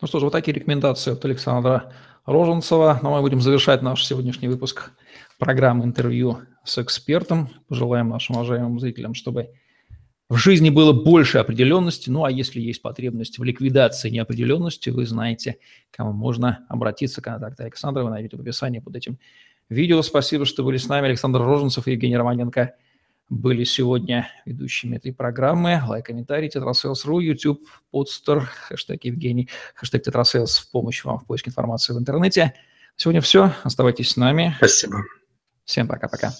Ну 0.00 0.08
что 0.08 0.18
ж, 0.18 0.24
вот 0.24 0.32
такие 0.32 0.54
рекомендации 0.54 1.12
от 1.12 1.24
Александра 1.24 1.92
Роженцева. 2.26 3.00
Ну, 3.02 3.10
мы 3.10 3.20
будем 3.20 3.40
завершать 3.40 3.82
наш 3.82 4.04
сегодняшний 4.04 4.48
выпуск 4.48 4.90
программы 5.38 5.84
интервью 5.84 6.40
с 6.64 6.78
экспертом. 6.78 7.48
Пожелаем 7.68 8.10
нашим 8.10 8.36
уважаемым 8.36 8.80
зрителям, 8.80 9.14
чтобы 9.14 9.50
в 10.28 10.36
жизни 10.36 10.70
было 10.70 10.92
больше 10.92 11.38
определенности. 11.38 12.08
Ну 12.10 12.24
а 12.24 12.30
если 12.30 12.60
есть 12.60 12.80
потребность 12.82 13.38
в 13.38 13.44
ликвидации 13.44 14.10
неопределенности, 14.10 14.90
вы 14.90 15.06
знаете, 15.06 15.58
кому 15.90 16.12
можно 16.12 16.64
обратиться. 16.68 17.20
Контакты 17.20 17.64
Александра 17.64 18.02
вы 18.02 18.10
найдете 18.10 18.36
в 18.36 18.40
описании 18.40 18.78
под 18.78 18.96
этим 18.96 19.18
видео. 19.68 20.00
Спасибо, 20.02 20.46
что 20.46 20.64
были 20.64 20.78
с 20.78 20.88
нами. 20.88 21.08
Александр 21.08 21.40
Роженцев 21.40 21.86
и 21.86 21.92
Евгений 21.92 22.16
Романенко 22.16 22.74
были 23.28 23.64
сегодня 23.64 24.28
ведущими 24.44 24.96
этой 24.96 25.12
программы. 25.12 25.82
Лайк, 25.86 26.06
комментарий, 26.06 26.48
tetrasales.ru, 26.48 27.20
YouTube, 27.20 27.60
Podster, 27.90 28.40
хэштег 28.68 29.04
Евгений, 29.04 29.48
хэштег 29.74 30.04
tetrasales 30.04 30.58
в 30.58 30.70
помощь 30.70 31.04
вам 31.04 31.18
в 31.18 31.26
поиске 31.26 31.50
информации 31.50 31.92
в 31.92 31.98
интернете. 31.98 32.54
Сегодня 32.96 33.20
все. 33.20 33.52
Оставайтесь 33.62 34.10
с 34.10 34.16
нами. 34.16 34.54
Спасибо. 34.58 35.02
Всем 35.64 35.88
пока-пока. 35.88 36.32